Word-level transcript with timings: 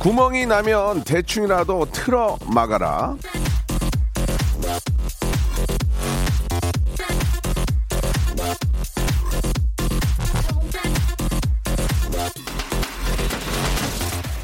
구멍이 0.00 0.46
나면 0.46 1.04
대충이라도 1.04 1.86
틀어 1.92 2.38
막아라. 2.46 3.16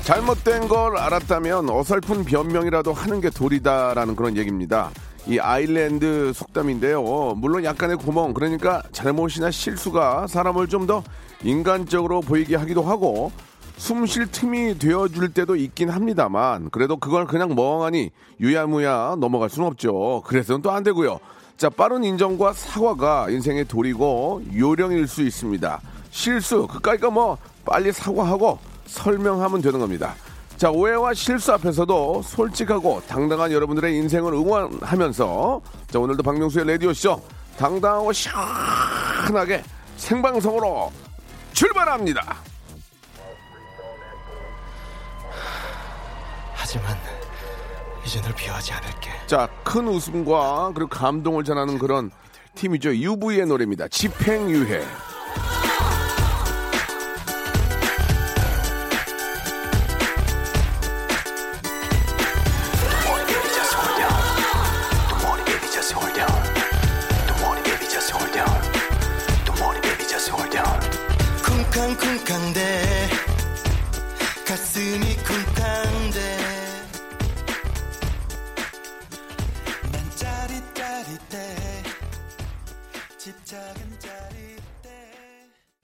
잘못된 0.04 0.68
걸 0.68 0.96
알았다면 0.96 1.68
어설픈 1.68 2.24
변명이라도 2.24 2.92
하는 2.92 3.20
게 3.20 3.28
도리다라는 3.30 4.14
그런 4.14 4.36
얘기입니다. 4.36 4.90
이 5.26 5.40
아일랜드 5.40 6.32
속담인데요. 6.32 7.34
물론 7.36 7.64
약간의 7.64 7.96
구멍, 7.96 8.32
그러니까 8.32 8.82
잘못이나 8.92 9.50
실수가 9.50 10.28
사람을 10.28 10.68
좀 10.68 10.86
더 10.86 11.02
인간적으로 11.42 12.20
보이게 12.20 12.54
하기도 12.54 12.82
하고 12.82 13.32
숨 13.76 14.06
쉴 14.06 14.26
틈이 14.26 14.78
되어줄 14.78 15.32
때도 15.34 15.54
있긴 15.56 15.90
합니다만 15.90 16.70
그래도 16.70 16.96
그걸 16.96 17.26
그냥 17.26 17.54
멍하니 17.54 18.10
유야무야 18.40 19.16
넘어갈 19.18 19.50
수는 19.50 19.68
없죠. 19.68 20.22
그래서는 20.26 20.62
또 20.62 20.70
안 20.70 20.82
되고요. 20.82 21.18
자, 21.56 21.70
빠른 21.70 22.04
인정과 22.04 22.52
사과가 22.52 23.30
인생의 23.30 23.66
도리고 23.66 24.42
요령일 24.54 25.06
수 25.08 25.22
있습니다. 25.22 25.80
실수, 26.10 26.66
그까이까 26.66 27.10
뭐 27.10 27.36
빨리 27.64 27.92
사과하고 27.92 28.58
설명하면 28.86 29.60
되는 29.62 29.78
겁니다. 29.78 30.14
자, 30.56 30.70
오해와 30.70 31.12
실수 31.14 31.52
앞에서도 31.52 32.22
솔직하고 32.22 33.02
당당한 33.06 33.52
여러분들의 33.52 33.94
인생을 33.96 34.32
응원하면서 34.32 35.60
자, 35.90 35.98
오늘도 35.98 36.22
박명수의 36.22 36.66
라디오 36.66 36.92
쇼 36.94 37.20
당당하고 37.58 38.12
시원하게 38.12 39.62
생방송으로 39.96 40.90
출발합니다. 41.52 42.36
하지만 46.66 46.96
이제 48.04 48.20
널 48.20 48.34
비하하지 48.34 48.72
않을게. 48.72 49.10
자, 49.28 49.48
큰 49.62 49.86
웃음과 49.86 50.72
그리고 50.74 50.88
감동을 50.90 51.44
전하는 51.44 51.78
그런 51.78 52.10
팀이죠. 52.56 52.92
UV의 52.92 53.46
노래입니다. 53.46 53.86
집행유해. 53.86 54.82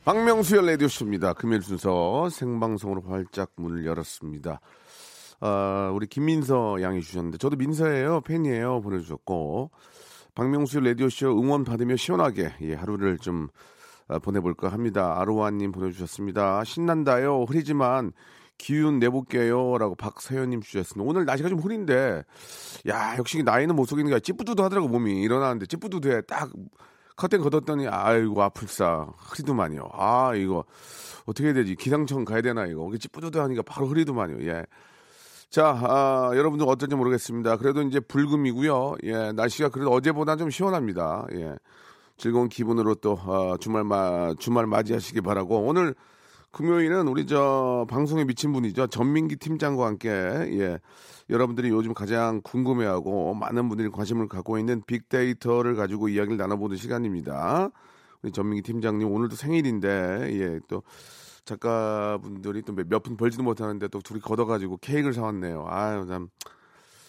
박명수의 0.05 0.67
라디오쇼입니다. 0.67 1.35
금요일 1.35 1.63
순서 1.63 2.29
생방송으로 2.29 3.03
활짝 3.03 3.53
문을 3.57 3.87
열었습니다. 3.87 4.61
아, 5.41 5.93
우리 5.95 6.09
김민서 6.09 6.83
양이 6.83 7.01
주셨는데, 7.01 7.39
저도 7.39 7.57
민서예요. 7.57 8.23
팬이에요. 8.23 8.81
보내주셨고, 8.81 9.71
박명수의 10.35 10.87
라디오쇼 10.87 11.41
응원 11.41 11.63
받으며 11.63 11.95
시원하게, 11.95 12.53
예, 12.63 12.75
하루를 12.75 13.19
좀 13.19 13.49
아, 14.09 14.19
보내볼까 14.19 14.69
합니다. 14.69 15.21
아로하님 15.21 15.71
보내주셨습니다. 15.71 16.65
신난다요. 16.65 17.45
흐리지만 17.45 18.13
기운 18.59 18.99
내볼게요. 18.99 19.79
라고 19.79 19.95
박서연님 19.95 20.63
주셨습니다. 20.63 21.09
오늘 21.09 21.25
날씨가 21.25 21.49
좀 21.49 21.61
흐린데, 21.61 22.25
야, 22.89 23.17
역시 23.19 23.43
나이는 23.45 23.77
못 23.77 23.87
속이는 23.87 24.11
게 24.11 24.19
찌뿌두두 24.19 24.65
하더라고, 24.65 24.89
몸이. 24.89 25.23
일어나는데 25.23 25.67
찌뿌두두해. 25.67 26.23
딱 26.23 26.51
커튼 27.17 27.41
걷었더니, 27.41 27.89
아이고, 27.89 28.43
아플싸. 28.43 29.13
흐리더만요. 29.19 29.89
아, 29.93 30.35
이거, 30.35 30.65
어떻게 31.27 31.49
해야 31.49 31.55
되지? 31.55 31.75
기상청 31.77 32.25
가야 32.25 32.43
되나, 32.43 32.67
이거. 32.67 32.89
이게 32.89 32.99
찌뿌두두 32.99 33.41
하니까 33.41 33.63
바로 33.63 33.87
흐리더만요. 33.87 34.45
예. 34.47 34.65
자, 35.51 35.69
아, 35.69 36.31
여러분들 36.35 36.67
어떨지 36.67 36.97
모르겠습니다. 36.97 37.59
그래도 37.59 37.83
이제 37.83 38.01
불금이고요. 38.01 38.97
예, 39.05 39.33
날씨가 39.33 39.69
그래도 39.69 39.91
어제보다 39.91 40.37
좀 40.37 40.49
시원합니다. 40.49 41.27
예. 41.35 41.55
즐거운 42.17 42.49
기분으로 42.49 42.95
또 42.97 43.13
어, 43.13 43.57
주말 43.59 43.85
마 43.85 44.33
주말 44.39 44.67
맞이하시기 44.67 45.21
바라고 45.23 45.59
오늘 45.59 45.95
금요일은 46.53 47.09
우리 47.09 47.27
저 47.27 47.87
방송에 47.89 48.25
미친 48.25 48.53
분이죠 48.53 48.89
전민기 48.89 49.37
팀장과 49.37 49.87
함께 49.87 50.11
예 50.11 50.79
여러분들이 51.31 51.71
요즘 51.71 51.95
가장 51.95 52.43
궁금해하고 52.43 53.35
많은 53.35 53.69
분들이 53.69 53.89
관심을 53.89 54.29
갖고 54.29 54.59
있는 54.59 54.83
빅데이터를 54.87 55.75
가지고 55.75 56.09
이야기를 56.09 56.37
나눠보는 56.37 56.77
시간입니다. 56.77 57.71
우리 58.23 58.33
전민기 58.33 58.63
팀장님 58.63 59.11
오늘도 59.11 59.35
생일인데 59.37 60.29
예 60.33 60.61
또 60.69 60.83
작가분들이 61.45 62.63
또몇분 62.63 63.17
벌지도 63.17 63.43
못하는데 63.43 63.89
또 63.89 64.01
둘이 64.01 64.21
걷어가지고 64.21 64.77
케이크를 64.77 65.13
사왔네요. 65.15 65.67
아유 65.69 66.07
참 66.07 66.29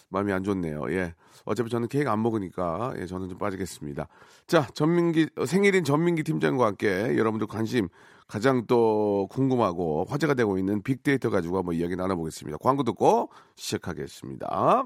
마음이 0.08 0.32
안 0.32 0.42
좋네요. 0.42 0.90
예. 0.90 1.14
어차피 1.44 1.70
저는 1.70 1.88
케이크 1.88 2.08
안 2.10 2.22
먹으니까 2.22 2.94
예, 2.98 3.06
저는 3.06 3.28
좀 3.28 3.38
빠지겠습니다. 3.38 4.08
자, 4.46 4.66
전민기 4.74 5.28
어, 5.36 5.44
생일인 5.44 5.84
전민기 5.84 6.22
팀장과 6.22 6.66
함께 6.66 7.16
여러분들 7.18 7.46
관심 7.46 7.88
가장 8.26 8.66
또 8.66 9.28
궁금하고 9.30 10.06
화제가 10.08 10.34
되고 10.34 10.58
있는 10.58 10.82
빅데이터 10.82 11.30
가지고 11.30 11.58
한번 11.58 11.74
이야기 11.74 11.94
나눠보겠습니다. 11.96 12.58
광고 12.60 12.82
듣고 12.82 13.30
시작하겠습니다. 13.56 14.84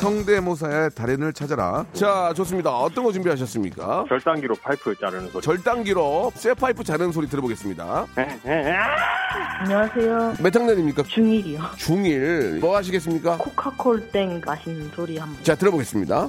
성대모사의 0.00 0.90
달인을 0.96 1.32
찾아라. 1.32 1.86
자, 1.92 2.32
좋습니다. 2.34 2.76
어떤 2.76 3.04
거 3.04 3.12
준비하셨습니까? 3.12 4.06
절단기로 4.08 4.56
파이프 4.56 4.96
자르는 5.00 5.28
소리. 5.30 5.42
절단기로 5.42 6.32
쇠 6.34 6.54
파이프 6.54 6.82
자르는 6.82 7.12
소리 7.12 7.28
들어보겠습니다. 7.28 8.06
안녕하세요. 9.60 10.34
몇 10.42 10.54
학년입니까? 10.56 11.04
중1이요. 11.04 11.60
중1. 11.76 12.58
뭐 12.58 12.76
하시겠습니까? 12.76 13.38
코카콜 13.38 14.10
땡 14.10 14.40
마신 14.44 14.90
소리 14.90 15.18
한번. 15.18 15.40
자, 15.44 15.54
들어보겠습니다. 15.54 16.28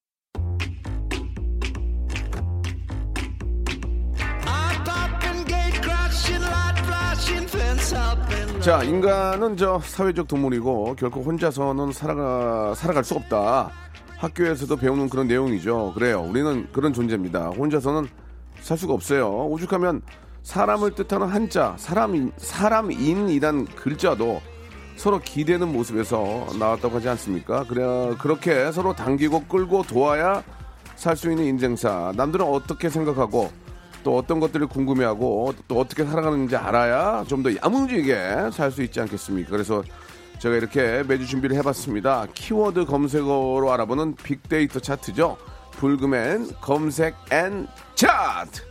자, 8.61 8.83
인간은 8.83 9.57
저 9.57 9.79
사회적 9.83 10.27
동물이고 10.27 10.95
결코 10.95 11.21
혼자서는 11.21 11.91
살아가, 11.93 12.75
살아갈 12.75 13.03
수 13.03 13.15
없다. 13.15 13.71
학교에서도 14.17 14.75
배우는 14.75 15.09
그런 15.09 15.27
내용이죠. 15.27 15.93
그래요. 15.95 16.21
우리는 16.21 16.67
그런 16.71 16.93
존재입니다. 16.93 17.49
혼자서는 17.49 18.07
살 18.59 18.77
수가 18.77 18.93
없어요. 18.93 19.47
오죽하면 19.47 20.03
사람을 20.43 20.91
뜻하는 20.91 21.27
한자, 21.27 21.73
사람인, 21.77 22.31
사람인이란 22.37 23.65
글자도 23.65 24.41
서로 24.95 25.19
기대는 25.19 25.71
모습에서 25.73 26.45
나왔다고 26.59 26.97
하지 26.97 27.09
않습니까? 27.09 27.63
그래, 27.67 28.15
그렇게 28.19 28.71
서로 28.71 28.93
당기고 28.93 29.45
끌고 29.45 29.83
도와야 29.83 30.43
살 30.95 31.17
수 31.17 31.31
있는 31.31 31.45
인생사. 31.45 32.13
남들은 32.15 32.45
어떻게 32.45 32.89
생각하고 32.89 33.49
또 34.03 34.17
어떤 34.17 34.39
것들을 34.39 34.67
궁금해하고 34.67 35.53
또 35.67 35.79
어떻게 35.79 36.03
살아가는지 36.05 36.55
알아야 36.55 37.23
좀 37.27 37.41
더 37.43 37.49
야무지게 37.55 38.49
살 38.53 38.71
수 38.71 38.81
있지 38.83 38.99
않겠습니까? 39.01 39.49
그래서 39.51 39.83
제가 40.39 40.55
이렇게 40.55 41.03
매주 41.07 41.25
준비를 41.27 41.55
해봤습니다. 41.57 42.27
키워드 42.33 42.85
검색어로 42.85 43.71
알아보는 43.71 44.15
빅데이터 44.15 44.79
차트죠. 44.79 45.37
불금엔 45.71 46.49
검색 46.61 47.15
N 47.31 47.67
차트. 47.95 48.61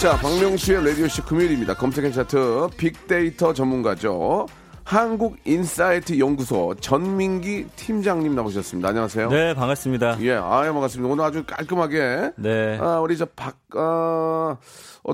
자, 0.00 0.16
박명수의 0.18 0.84
라디오쇼 0.86 1.24
금요일입니다. 1.24 1.74
검색 1.74 2.04
N 2.04 2.12
차트 2.12 2.68
빅데이터 2.76 3.54
전문가죠. 3.54 4.46
한국인사이트 4.84 6.18
연구소 6.18 6.74
전민기 6.78 7.66
팀장님 7.74 8.34
나오셨습니다. 8.34 8.90
안녕하세요. 8.90 9.28
네, 9.30 9.54
반갑습니다. 9.54 10.18
예, 10.20 10.32
아유, 10.34 10.72
반갑습니다. 10.72 11.10
오늘 11.12 11.24
아주 11.24 11.42
깔끔하게. 11.44 12.32
네. 12.36 12.78
아, 12.80 13.00
우리 13.00 13.16
저 13.16 13.24
박, 13.34 13.56
아, 13.74 13.78
어 13.78 14.58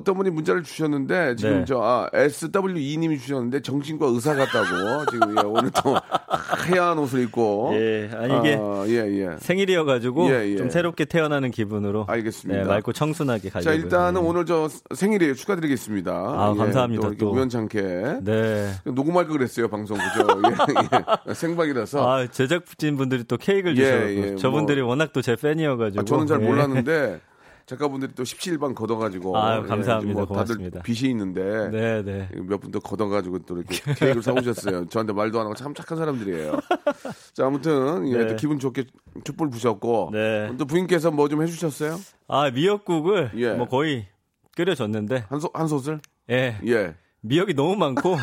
떤 0.05 0.15
분이 0.17 0.31
문자를 0.31 0.63
주셨는데, 0.63 1.35
지금 1.37 1.59
네. 1.59 1.65
저, 1.67 1.81
아, 1.83 2.09
SW2님이 2.13 3.19
주셨는데, 3.21 3.61
정신과 3.63 4.07
의사 4.07 4.35
같다고. 4.37 4.67
지금, 5.11 5.37
예, 5.37 5.43
오늘 5.45 5.71
또 5.83 5.97
하얀 6.31 6.99
옷을 6.99 7.23
입고. 7.25 7.71
예, 7.75 8.11
아니 8.15 8.39
이게 8.39 8.57
아, 8.61 8.85
예, 8.87 8.95
예. 8.95 9.37
생일이어가지고 9.39 10.31
예, 10.31 10.51
예. 10.53 10.57
좀 10.57 10.71
새롭게 10.71 11.05
태어나는 11.07 11.51
기분으로 11.51 12.05
알겠습니다. 12.09 12.63
네, 12.63 12.69
맑고 12.69 12.93
청순하게 12.93 13.51
가려고. 13.51 13.65
자, 13.65 13.73
일단은 13.75 14.21
오늘 14.21 14.47
저 14.47 14.69
생일이에요. 14.95 15.35
축하드리겠습니다. 15.35 16.13
아, 16.13 16.55
감사합니다, 16.57 17.09
또 17.11 17.17
또. 17.17 17.31
우연찮게. 17.33 17.81
네. 18.23 18.71
녹음할 18.85 19.27
걸 19.27 19.39
그랬어요, 19.39 19.69
방송. 19.69 19.97
그죠? 19.99 20.27
예, 20.47 21.29
예. 21.31 21.35
생방이라서. 21.35 22.09
아, 22.09 22.27
제작진 22.27 22.97
분들이 22.97 23.25
또 23.25 23.37
케이크를 23.37 23.77
예, 23.79 23.85
주셔서 23.85 24.11
예, 24.33 24.37
저분들이 24.37 24.81
워낙 24.81 25.13
또 25.13 25.21
제 25.23 25.37
팬이어가지고. 25.37 26.01
아, 26.01 26.05
저는 26.05 26.27
잘 26.27 26.41
예. 26.43 26.47
몰랐는데 26.47 27.21
작가분들이 27.71 28.13
또 28.17 28.25
17반 28.25 28.75
걷어가지고 28.75 29.39
아유, 29.39 29.63
감사합니다. 29.63 30.13
뭐 30.13 30.27
다들 30.27 30.57
고맙습니다. 30.57 30.83
빚이 30.83 31.09
있는데 31.11 31.69
네, 31.71 32.03
네. 32.03 32.29
몇 32.49 32.61
분 32.61 32.73
더 32.73 32.81
걷어가지고 32.81 33.39
또 33.41 33.57
이렇게 33.59 33.77
케이크를 33.95 34.23
사오셨어요. 34.23 34.87
저한테 34.91 35.13
말도 35.13 35.39
안 35.39 35.47
하고 35.47 35.55
참 35.55 35.73
착한 35.75 35.97
사람들이에요. 35.99 36.59
자 37.33 37.47
아무튼 37.47 38.09
예, 38.09 38.17
네. 38.19 38.27
또 38.27 38.37
기분 38.37 38.59
좋게 38.59 38.85
촛불 39.25 39.49
부셨고 39.51 40.11
네. 40.13 40.51
또 40.59 40.65
부인께서 40.67 41.11
뭐 41.13 41.29
좀 41.29 41.43
해주셨어요? 41.43 41.97
아, 42.27 42.51
미역국을 42.51 43.31
예. 43.37 43.53
뭐 43.55 43.67
거의 43.69 44.09
끓여줬는데. 44.57 45.27
한, 45.29 45.39
소, 45.39 45.49
한 45.55 45.69
솥을? 45.69 46.01
예. 46.31 46.59
예. 46.67 46.95
미역이 47.23 47.55
너무 47.55 47.77
많고 47.77 48.17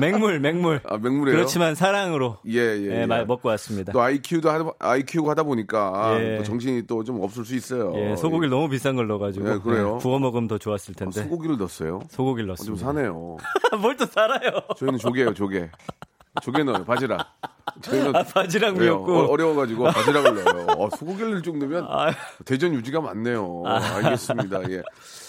맹물, 0.00 0.38
맹물. 0.40 0.80
아 0.84 0.96
맹물이에요. 0.96 1.36
그렇지만 1.36 1.74
사랑으로 1.74 2.38
예, 2.46 2.58
예, 2.58 2.82
예, 2.90 3.00
예. 3.02 3.06
말 3.06 3.26
먹고 3.26 3.48
왔습니다. 3.48 3.92
또 3.92 4.00
IQ도 4.00 4.48
하다, 4.50 4.70
IQ가 4.78 5.30
하다 5.32 5.42
보니까 5.42 6.16
예. 6.20 6.36
또 6.38 6.44
정신이 6.44 6.86
또 6.86 7.02
좀 7.06 7.20
없을 7.22 7.44
수 7.44 7.54
있어요. 7.54 7.92
예, 7.96 8.16
소고기를 8.16 8.50
너무 8.50 8.68
비싼 8.68 8.96
걸 8.96 9.06
넣어가지고 9.06 9.54
예, 9.54 9.58
그래요? 9.58 9.96
예, 9.96 10.02
구워 10.02 10.18
먹으면 10.18 10.48
더 10.48 10.58
좋았을 10.58 10.94
아, 10.96 10.98
텐데 10.98 11.22
소고기를 11.22 11.56
넣었어요. 11.56 12.00
소고기를 12.10 12.50
어, 12.50 12.54
좀 12.56 12.74
넣었습니다. 12.74 12.84
사네요. 12.86 13.36
뭘 13.80 13.96
또 13.96 14.06
살아요? 14.06 14.60
저희는 14.76 14.98
조개예요, 14.98 15.34
조개. 15.34 15.70
조개 16.42 16.64
넣어요, 16.64 16.84
바지락. 16.84 17.26
저희는 17.82 18.14
아, 18.16 18.22
바지락? 18.22 18.78
미역국. 18.78 19.10
어, 19.16 19.26
어려워가지고 19.26 19.84
바지락을 19.84 20.34
넣어요. 20.44 20.66
어, 20.78 20.90
소고기를 20.96 21.30
넣을 21.32 21.42
정도면 21.42 21.86
아. 21.88 22.12
대전 22.44 22.74
유지가 22.74 23.00
많네요. 23.00 23.62
알겠습니다. 23.66 24.70
예. 24.70 24.82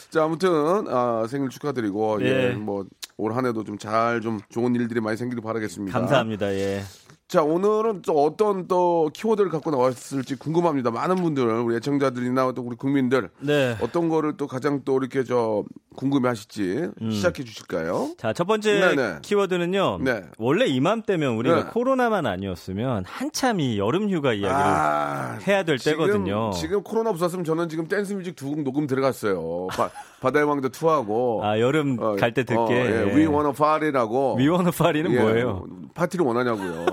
자, 0.10 0.24
아무튼 0.24 0.50
아, 0.88 1.26
생일 1.30 1.50
축하드리고 1.50 2.22
예, 2.22 2.26
예. 2.26 2.50
뭐올 2.52 3.34
한해도 3.34 3.64
좀 3.64 3.78
잘 3.78 4.22
좀 4.22 4.40
좋은 4.50 4.74
일들이 4.76 5.00
많이 5.02 5.18
생기길 5.18 5.44
바라겠습니다. 5.44 5.98
감사합니다. 5.98 6.54
예. 6.54 6.84
자, 7.28 7.44
오늘은 7.44 8.04
또 8.04 8.24
어떤 8.24 8.70
또 8.70 9.10
키워드를 9.14 9.50
갖고 9.52 9.70
나왔을지 9.70 10.38
궁금합니다. 10.38 10.92
많은 10.92 11.18
분들, 11.18 11.44
우리 11.60 11.76
애청자들이나 11.76 12.54
또 12.54 12.62
우리 12.62 12.78
국민들 12.78 13.30
네. 13.42 13.76
어떤 13.82 14.08
거를 14.08 14.38
또 14.38 14.48
가장 14.48 14.82
또 14.86 14.98
이렇게 14.98 15.26
저 15.26 15.66
궁금해 15.98 16.30
하실지 16.30 16.88
음. 17.02 17.12
시작해 17.12 17.44
주실까요? 17.44 18.12
자, 18.18 18.32
첫 18.32 18.46
번째 18.46 18.80
네네. 18.80 19.20
키워드는요. 19.24 19.98
네. 20.04 20.24
원래 20.38 20.68
이맘때면 20.68 21.34
우리가 21.36 21.56
네. 21.66 21.70
코로나만 21.70 22.26
아니었으면 22.26 23.04
한참 23.06 23.60
이 23.60 23.78
여름 23.78 24.10
휴가 24.10 24.32
이야기를 24.32 24.56
아, 24.56 25.38
해야 25.46 25.64
될 25.64 25.80
지금, 25.80 26.06
때거든요. 26.06 26.52
지금 26.52 26.82
코로나 26.82 27.10
없었으면 27.10 27.44
저는 27.44 27.68
지금 27.68 27.90
댄스 27.90 28.14
뮤직 28.14 28.38
두 28.38 28.48
곡 28.48 28.62
녹음 28.64 28.88
들어갔어요. 28.88 29.68
바, 29.72 29.90
바다의 30.22 30.46
왕도 30.46 30.70
투하고. 30.70 31.42
아, 31.44 31.60
여름 31.60 31.98
어, 32.00 32.16
갈때 32.16 32.46
듣게. 32.46 32.56
어, 32.62 32.70
예, 32.72 33.04
We 33.14 33.26
Wanna 33.28 33.52
Party라고. 33.54 34.36
We 34.38 34.48
Wanna 34.48 34.72
Party는 34.72 35.12
예, 35.12 35.20
뭐예요? 35.20 35.66
파티를 35.94 36.26
원하냐고요. 36.26 36.86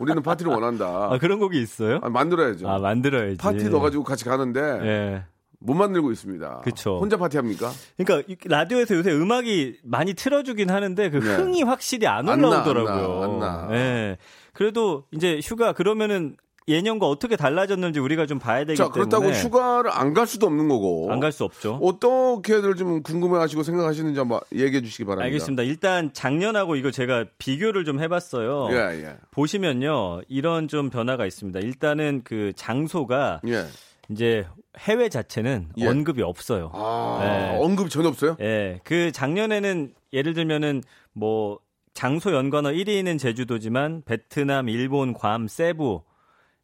우리는 0.00 0.22
파티를 0.22 0.52
원한다. 0.52 0.86
아, 1.12 1.18
그런 1.18 1.38
곡이 1.38 1.60
있어요? 1.60 2.00
아, 2.02 2.08
만들어야죠. 2.08 2.68
아, 2.68 2.78
만들어야지. 2.78 3.36
파티 3.38 3.68
넣어가지고 3.68 4.04
같이 4.04 4.24
가는데 4.24 4.60
예. 4.60 5.24
못 5.60 5.74
만들고 5.74 6.12
있습니다. 6.12 6.60
그쵸. 6.62 6.98
혼자 6.98 7.16
파티 7.16 7.36
합니까? 7.38 7.70
그러니까 7.96 8.26
이 8.30 8.36
라디오에서 8.44 8.96
요새 8.96 9.12
음악이 9.12 9.78
많이 9.82 10.12
틀어주긴 10.14 10.70
하는데 10.70 11.10
그 11.10 11.18
네. 11.18 11.36
흥이 11.36 11.62
확실히 11.62 12.06
안안 12.06 12.40
나, 12.40 12.48
올라오더라고요. 12.48 13.22
안 13.22 13.38
나, 13.38 13.60
안 13.62 13.68
나. 13.68 13.74
예. 13.74 14.18
그래도 14.52 15.04
이제 15.10 15.40
휴가 15.42 15.72
그러면은 15.72 16.36
예년과 16.66 17.06
어떻게 17.08 17.36
달라졌는지 17.36 18.00
우리가 18.00 18.24
좀 18.26 18.38
봐야 18.38 18.64
되기 18.64 18.76
자, 18.76 18.88
그렇다고 18.88 19.24
때문에 19.24 19.40
휴가를 19.42 19.90
안 19.92 20.14
갈 20.14 20.26
수도 20.26 20.46
없는 20.46 20.68
거고. 20.68 21.12
안 21.12 21.20
갈 21.20 21.30
수 21.32 21.44
없죠. 21.44 21.78
어떻게들 21.82 22.76
좀 22.76 23.02
궁금해하시고 23.02 23.62
생각하시는지 23.64 24.18
한번 24.18 24.40
얘기해 24.54 24.80
주시기 24.80 25.04
바랍니다. 25.04 25.24
알겠습니다. 25.26 25.62
일단 25.64 26.12
작년하고 26.12 26.76
이거 26.76 26.90
제가 26.90 27.26
비교를 27.38 27.84
좀 27.84 28.00
해봤어요. 28.00 28.68
예, 28.70 29.04
예. 29.04 29.16
보시면요, 29.30 30.22
이런 30.28 30.68
좀 30.68 30.88
변화가 30.88 31.26
있습니다. 31.26 31.58
일단은 31.60 32.22
그 32.24 32.52
장소가 32.56 33.40
예. 33.48 33.64
이제 34.10 34.46
해외 34.78 35.08
자체는 35.08 35.68
예. 35.78 35.86
언급이 35.86 36.22
없어요. 36.22 36.70
아, 36.72 37.18
네. 37.20 37.58
언급이 37.60 37.90
전혀 37.90 38.08
없어요? 38.08 38.36
예, 38.40 38.80
그 38.84 39.12
작년에는 39.12 39.92
예를 40.14 40.32
들면은 40.32 40.82
뭐 41.12 41.58
장소 41.92 42.32
연관어 42.32 42.70
1위는 42.70 43.18
제주도지만 43.18 44.02
베트남, 44.06 44.68
일본, 44.68 45.12
괌, 45.12 45.46
세부 45.48 46.02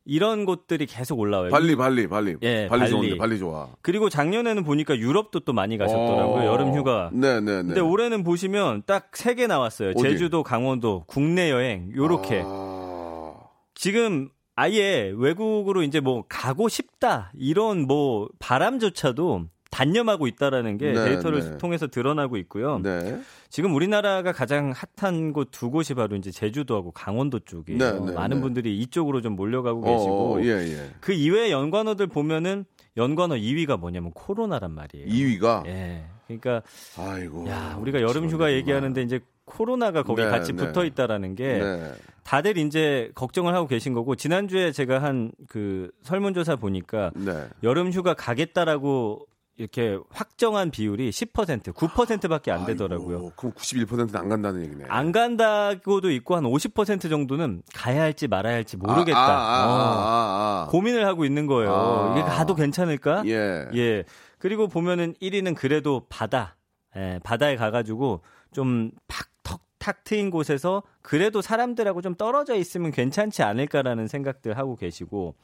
이런 0.05 0.45
곳들이 0.45 0.87
계속 0.87 1.19
올라와요. 1.21 1.51
발리, 1.51 1.77
발리, 1.77 2.09
발리. 2.09 2.37
예, 2.43 2.67
발리 2.69 2.81
발리. 2.81 2.91
좋은데, 2.91 3.17
발리 3.19 3.39
좋아. 3.39 3.69
그리고 3.83 4.09
작년에는 4.09 4.65
보니까 4.65 4.97
유럽도 4.99 5.41
또 5.41 5.53
많이 5.53 5.77
가셨더라고요. 5.79 6.43
어. 6.43 6.47
여름 6.47 6.75
휴가. 6.75 7.11
네, 7.13 7.41
네, 7.41 7.57
네. 7.59 7.63
근데 7.69 7.81
올해는 7.81 8.25
보시면 8.25 8.83
딱 8.87 9.11
세 9.15 9.35
개 9.35 9.47
나왔어요. 9.47 9.91
어디? 9.91 10.03
제주도, 10.03 10.43
강원도, 10.43 11.05
국내 11.07 11.51
여행 11.51 11.93
요렇게. 11.95 12.43
아, 12.45 13.35
지금 13.75 14.29
아예 14.57 15.13
외국으로 15.17 15.83
이제 15.83 16.01
뭐 16.01 16.25
가고 16.29 16.69
싶다 16.69 17.31
이런 17.35 17.87
뭐 17.87 18.29
바람조차도 18.39 19.47
단념하고 19.71 20.27
있다라는 20.27 20.79
게 20.79 20.93
네, 20.93 21.05
데이터를 21.05 21.41
네. 21.53 21.59
통해서 21.59 21.87
드러나고 21.87 22.37
있고요. 22.39 22.81
네. 22.83 23.21
지금 23.49 23.75
우리나라가 23.75 24.33
가장 24.33 24.73
핫한 24.97 25.33
곳 25.33 25.51
두 25.51 25.71
곳이 25.71 25.95
바로 25.95 26.17
이제 26.17 26.31
제주도하고 26.31 26.91
강원도 26.93 27.39
쪽이에요. 27.41 27.79
네, 27.79 27.93
네, 27.93 28.13
많은 28.13 28.39
네. 28.39 28.43
분들이 28.43 28.79
이쪽으로 28.79 29.21
좀 29.23 29.37
몰려가고 29.37 29.81
어, 29.81 29.85
계시고 29.85 30.35
어, 30.35 30.43
예, 30.43 30.49
예. 30.77 30.91
그 31.01 31.13
이외의 31.13 31.51
연관어들 31.53 32.07
보면은 32.09 32.65
연관어 32.97 33.37
2위가 33.37 33.79
뭐냐면 33.79 34.11
코로나란 34.13 34.73
말이에요. 34.73 35.07
2위가 35.07 35.67
예. 35.67 36.05
그러니까 36.27 36.63
아이고. 36.97 37.49
야, 37.49 37.77
우리가 37.81 38.01
여름 38.01 38.25
휴가 38.27 38.45
정말. 38.47 38.53
얘기하는데 38.55 39.03
이제 39.03 39.21
코로나가 39.45 40.03
거기 40.05 40.23
네, 40.23 40.29
같이 40.31 40.53
네. 40.53 40.65
붙어 40.67 40.85
있다라는 40.85 41.35
게 41.35 41.59
네. 41.59 41.93
다들 42.23 42.57
이제 42.59 43.11
걱정을 43.17 43.53
하고 43.55 43.67
계신 43.67 43.95
거고 43.95 44.15
지난주에 44.15 44.71
제가 44.73 45.03
한 45.03 45.33
그 45.49 45.91
설문조사 46.03 46.57
보니까 46.57 47.11
네. 47.17 47.49
여름 47.65 47.91
휴가 47.91 48.15
가겠다라고 48.15 49.27
이렇게 49.61 49.99
확정한 50.09 50.71
비율이 50.71 51.11
10% 51.11 51.75
9%밖에 51.75 52.51
안 52.51 52.65
되더라고요. 52.65 53.17
아이고, 53.17 53.33
그럼 53.37 53.53
91%는 53.53 54.17
안 54.17 54.31
간다는 54.31 54.63
얘기네. 54.65 54.85
안 54.89 55.13
간다고도 55.13 56.11
있고 56.13 56.35
한 56.35 56.45
50% 56.45 57.11
정도는 57.11 57.63
가야 57.75 58.01
할지 58.01 58.27
말아야 58.27 58.55
할지 58.55 58.79
모르겠다. 58.79 59.19
아, 59.19 59.23
아, 59.23 59.63
아, 59.63 59.67
어, 59.67 59.77
아, 59.77 60.65
아. 60.67 60.69
고민을 60.71 61.05
하고 61.05 61.27
있는 61.27 61.47
거예요. 61.47 61.75
아. 61.75 62.13
이게 62.17 62.23
가도 62.23 62.55
괜찮을까? 62.55 63.25
예. 63.27 63.69
예. 63.75 64.05
그리고 64.39 64.67
보면은 64.67 65.13
1위는 65.21 65.55
그래도 65.55 66.07
바다. 66.09 66.57
예, 66.97 67.21
바다에 67.23 67.57
가가지고 67.57 68.23
좀 68.53 68.93
팍, 69.09 69.29
탁 69.77 70.05
트인 70.05 70.31
곳에서 70.31 70.83
그래도 71.03 71.43
사람들하고 71.43 72.01
좀 72.01 72.15
떨어져 72.15 72.55
있으면 72.55 72.93
괜찮지 72.93 73.43
않을까라는 73.43 74.09
생각들 74.09 74.57
하고 74.57 74.77
계시고, 74.77 75.35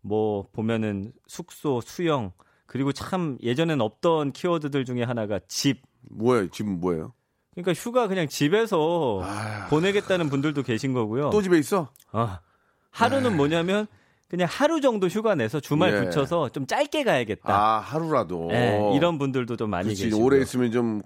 뭐, 0.00 0.46
보면은 0.52 1.12
숙소, 1.28 1.80
수영, 1.80 2.32
그리고 2.74 2.90
참 2.90 3.38
예전엔 3.40 3.80
없던 3.80 4.32
키워드들 4.32 4.84
중에 4.84 5.04
하나가 5.04 5.38
집. 5.46 5.82
뭐예요? 6.10 6.48
집은 6.48 6.80
뭐예요? 6.80 7.12
그러니까 7.54 7.72
휴가 7.72 8.08
그냥 8.08 8.26
집에서 8.26 9.20
아. 9.22 9.68
보내겠다는 9.70 10.28
분들도 10.28 10.64
계신 10.64 10.92
거고요. 10.92 11.30
또 11.30 11.40
집에 11.40 11.56
있어? 11.56 11.90
아, 12.10 12.40
하루는 12.90 13.36
뭐냐면 13.36 13.86
그냥 14.28 14.48
하루 14.50 14.80
정도 14.80 15.06
휴가 15.06 15.36
내서 15.36 15.60
주말 15.60 15.94
예. 15.94 16.00
붙여서 16.04 16.48
좀 16.48 16.66
짧게 16.66 17.04
가야겠다. 17.04 17.54
아, 17.54 17.78
하루라도. 17.78 18.48
예, 18.50 18.80
이런 18.96 19.18
분들도 19.18 19.54
좀 19.56 19.70
많이. 19.70 19.90
계시고. 19.90 20.18
오래 20.24 20.40
있으면 20.40 20.72
좀 20.72 21.00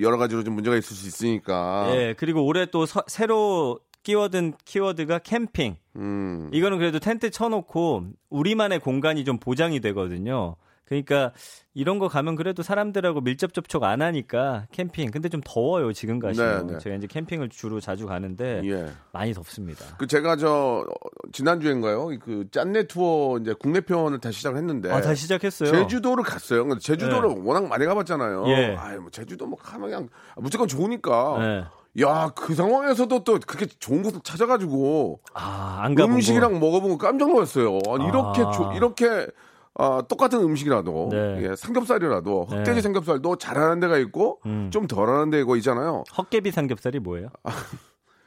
여러 0.00 0.16
가지로 0.16 0.42
좀 0.42 0.54
문제가 0.54 0.76
있을 0.76 0.96
수 0.96 1.06
있으니까. 1.06 1.92
예, 1.94 2.14
그리고 2.18 2.44
올해 2.44 2.66
또 2.66 2.86
서- 2.86 3.04
새로 3.06 3.78
끼워든 4.02 4.54
키워드가 4.64 5.20
캠핑. 5.20 5.76
음. 5.94 6.50
이거는 6.52 6.78
그래도 6.78 6.98
텐트 6.98 7.30
쳐놓고 7.30 8.02
우리만의 8.30 8.80
공간이 8.80 9.24
좀 9.24 9.38
보장이 9.38 9.78
되거든요. 9.78 10.56
그러니까 10.86 11.32
이런 11.72 11.98
거 11.98 12.08
가면 12.08 12.36
그래도 12.36 12.62
사람들하고 12.62 13.20
밀접 13.22 13.54
접촉 13.54 13.84
안 13.84 14.02
하니까 14.02 14.66
캠핑. 14.72 15.10
근데 15.10 15.28
좀 15.28 15.40
더워요 15.44 15.92
지금 15.92 16.18
가시면. 16.18 16.66
네, 16.66 16.72
네. 16.74 16.78
제가 16.78 16.96
이제 16.96 17.06
캠핑을 17.06 17.48
주로 17.48 17.80
자주 17.80 18.06
가는데 18.06 18.60
예. 18.64 18.86
많이 19.12 19.32
덥습니다. 19.32 19.84
그 19.98 20.06
제가 20.06 20.36
저 20.36 20.84
어, 20.86 21.08
지난 21.32 21.60
주인가요? 21.60 22.08
그 22.22 22.46
짠내 22.50 22.86
투어 22.86 23.38
이제 23.38 23.54
국내 23.58 23.80
편을 23.80 24.20
다시 24.20 24.36
시작을 24.38 24.58
했는데 24.58 24.90
아, 24.92 25.00
다시 25.00 25.22
시작했어요. 25.22 25.70
제주도를 25.70 26.22
갔어요. 26.22 26.64
근데 26.66 26.80
제주도를 26.80 27.30
워낙 27.44 27.66
많이 27.66 27.86
가봤잖아요. 27.86 28.44
예. 28.48 28.76
아유, 28.78 29.00
뭐 29.00 29.10
제주도 29.10 29.46
뭐 29.46 29.58
가면 29.58 29.88
그냥 29.88 30.08
무조건 30.36 30.68
좋으니까. 30.68 31.36
네. 31.38 31.64
야, 32.02 32.32
그 32.34 32.54
상황에서도 32.56 33.22
또 33.22 33.38
그렇게 33.46 33.66
좋은 33.78 34.02
곳을 34.02 34.18
찾아가지고 34.24 35.20
아, 35.32 35.88
음식이랑 35.96 36.58
먹어보고 36.58 36.98
깜짝 36.98 37.30
놀랐어요. 37.30 37.78
아니, 37.88 38.04
이렇게 38.08 38.42
아. 38.42 38.50
조- 38.50 38.72
이렇게 38.74 39.28
아, 39.76 40.02
똑같은 40.08 40.40
음식이라도 40.40 41.08
네. 41.10 41.50
예, 41.50 41.56
삼겹살이라도 41.56 42.44
흑돼지 42.44 42.74
네. 42.74 42.80
삼겹살도 42.80 43.36
잘하는 43.36 43.80
데가 43.80 43.98
있고 43.98 44.40
음. 44.46 44.70
좀 44.72 44.86
덜하는 44.86 45.30
데가 45.30 45.56
있잖아요. 45.56 46.04
헛개비 46.16 46.50
삼겹살이 46.52 47.00
뭐예요? 47.00 47.28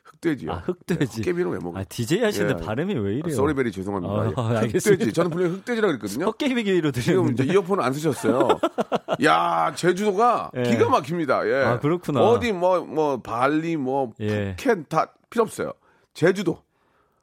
흑돼지요. 0.03 0.51
아, 0.51 0.55
흑돼지. 0.65 1.21
흑개비는 1.21 1.51
왜 1.51 1.57
먹어요? 1.61 1.81
아, 1.81 1.83
DJ 1.87 2.23
하시는데 2.23 2.61
예. 2.61 2.65
발음이 2.65 2.95
왜 2.95 3.15
이래요? 3.17 3.33
쏘리베리 3.35 3.71
죄송합니다. 3.71 4.13
아, 4.41 4.53
예. 4.53 4.57
알겠습니다. 4.57 5.03
흑돼지. 5.03 5.13
저는 5.13 5.29
분명히 5.31 5.53
흑돼지라고 5.55 5.91
그랬거든요. 5.91 6.25
헛개비기로 6.25 6.91
지금 6.91 7.03
이제 7.03 7.11
들렸는데. 7.43 7.53
이어폰 7.53 7.79
안 7.81 7.93
쓰셨어요. 7.93 8.47
야 9.23 9.71
제주도가 9.75 10.51
예. 10.57 10.63
기가 10.63 10.89
막힙니다. 10.89 11.47
예. 11.47 11.63
아, 11.63 11.79
그렇구나. 11.79 12.21
어디 12.21 12.51
뭐 12.51 12.81
뭐 12.85 13.21
발리 13.21 13.77
뭐 13.77 14.11
예. 14.19 14.55
푸켓 14.57 14.89
다 14.89 15.13
필요 15.29 15.43
없어요. 15.43 15.71
제주도. 16.13 16.59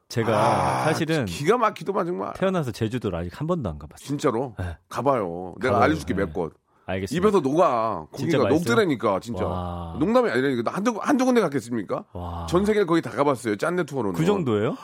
제가 0.07 0.33
아, 0.37 0.83
사실은 0.85 1.25
기가 1.25 1.57
막히더만 1.57 2.05
정말. 2.05 2.33
태어나서 2.33 2.71
제주도를 2.71 3.19
아직 3.19 3.39
한 3.39 3.47
번도 3.47 3.69
안 3.69 3.79
가봤어요. 3.79 4.05
진짜로 4.05 4.55
네. 4.59 4.77
가봐요. 4.87 5.55
내가 5.59 5.73
가봐요. 5.73 5.83
알려줄게 5.85 6.13
네. 6.13 6.21
몇 6.21 6.33
곳. 6.33 6.53
알겠습니다. 6.85 7.27
입에서 7.27 7.39
녹아. 7.39 8.05
진짜 8.15 8.37
고기가? 8.37 8.53
녹더라니까 8.55 9.19
진짜. 9.19 9.45
와. 9.45 9.95
농담이 9.99 10.29
아니라니까. 10.29 10.61
나 10.69 10.77
한두 10.77 10.95
한두 11.01 11.25
군데 11.25 11.41
갔겠습니까? 11.41 12.03
와. 12.13 12.45
전 12.47 12.63
세계를 12.65 12.85
거의 12.85 13.01
다 13.01 13.09
가봤어요. 13.09 13.55
짠내 13.55 13.83
투어로는. 13.85 14.13
그 14.17 14.25
정도예요? 14.25 14.77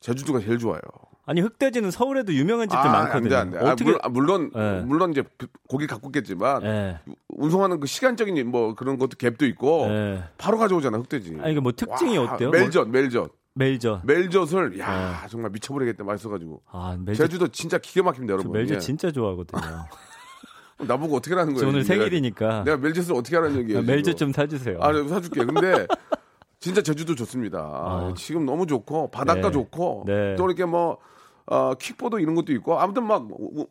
제주도가 0.00 0.40
제일 0.40 0.58
좋아요. 0.58 0.80
아니 1.28 1.40
흑돼지는 1.40 1.90
서울에도 1.92 2.32
유명한 2.34 2.68
집들 2.68 2.88
아, 2.88 2.92
많거든요. 2.92 3.36
안 3.36 3.50
돼, 3.50 3.56
안 3.58 3.64
돼. 3.64 3.68
아, 3.68 3.72
어떻게? 3.72 3.84
물- 3.90 3.98
아, 4.02 4.08
물론 4.08 4.50
네. 4.54 4.80
물론 4.82 5.10
이제 5.12 5.24
고기 5.68 5.86
갖고 5.88 6.08
있겠지만 6.08 6.62
예. 6.64 6.98
운송하는 7.28 7.80
그 7.80 7.86
시간적인 7.88 8.48
뭐 8.48 8.74
그런 8.74 8.96
것도 8.98 9.10
갭도 9.16 9.42
있고 9.50 9.86
예. 9.88 10.24
바로 10.38 10.58
가져오잖아 10.58 10.98
흑돼지. 10.98 11.36
아니 11.40 11.52
이게 11.52 11.60
뭐 11.60 11.72
특징이 11.72 12.16
와, 12.18 12.34
어때요? 12.34 12.50
멜젓, 12.50 12.88
멜젓, 12.88 13.30
멜젓. 13.56 14.02
멜젓을 14.04 14.78
야 14.78 15.26
정말 15.30 15.50
미쳐버리겠다 15.50 16.04
맛있어가지고. 16.04 16.62
아 16.70 16.96
멜젓. 16.98 17.26
제주도 17.26 17.48
진짜 17.48 17.78
기가 17.78 18.04
막힙니다, 18.04 18.32
저 18.32 18.34
여러분. 18.34 18.52
멜젓 18.52 18.76
예. 18.76 18.78
진짜 18.78 19.10
좋아하거든요. 19.10 19.60
나보고 20.86 21.16
어떻게 21.16 21.34
하는 21.34 21.54
저 21.54 21.60
거예요? 21.60 21.70
오늘 21.70 21.82
지금? 21.84 21.96
생일이니까 21.96 22.64
내가, 22.64 22.64
내가 22.64 22.76
멜젓을 22.76 23.14
어떻게 23.14 23.36
하라는 23.36 23.60
얘기예요? 23.60 23.78
아, 23.78 23.82
멜젓? 23.82 24.16
좀 24.18 24.32
사주세요. 24.32 24.78
아, 24.82 24.92
내가 24.92 25.08
사줄게. 25.08 25.42
근데 25.46 25.86
진짜 26.60 26.82
제주도 26.82 27.14
좋습니다. 27.14 27.58
아. 27.60 28.14
지금 28.16 28.44
너무 28.44 28.66
좋고 28.66 29.10
바닷가 29.10 29.48
네. 29.48 29.52
좋고 29.52 30.04
네. 30.06 30.36
또 30.36 30.44
이렇게 30.46 30.66
뭐 30.66 30.98
어, 31.46 31.72
킥보드 31.74 32.20
이런 32.20 32.34
것도 32.34 32.52
있고 32.52 32.78
아무튼 32.78 33.06
막 33.06 33.26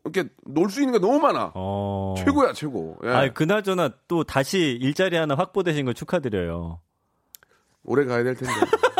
이렇게 0.06 0.30
놀 0.46 0.70
수 0.70 0.80
있는 0.82 0.94
게 0.94 1.00
너무 1.00 1.20
많아. 1.20 1.52
어. 1.54 2.16
최고야 2.18 2.54
최고. 2.54 2.98
예. 3.04 3.10
아 3.10 3.34
그나저나 3.34 3.92
또 4.08 4.24
다시 4.24 4.78
일자리 4.82 5.16
하나 5.18 5.36
확보되신 5.36 5.86
거 5.86 5.94
축하드려요. 5.94 6.80
오래 7.84 8.06
가야 8.06 8.24
될 8.24 8.34
텐데. 8.36 8.52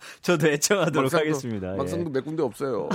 저도 0.22 0.48
애청하도록 0.48 1.10
막상도- 1.10 1.18
하겠습니다. 1.18 1.72
예. 1.72 1.76
막상도 1.76 2.10
몇 2.10 2.24
군데 2.24 2.42
없어요. 2.42 2.88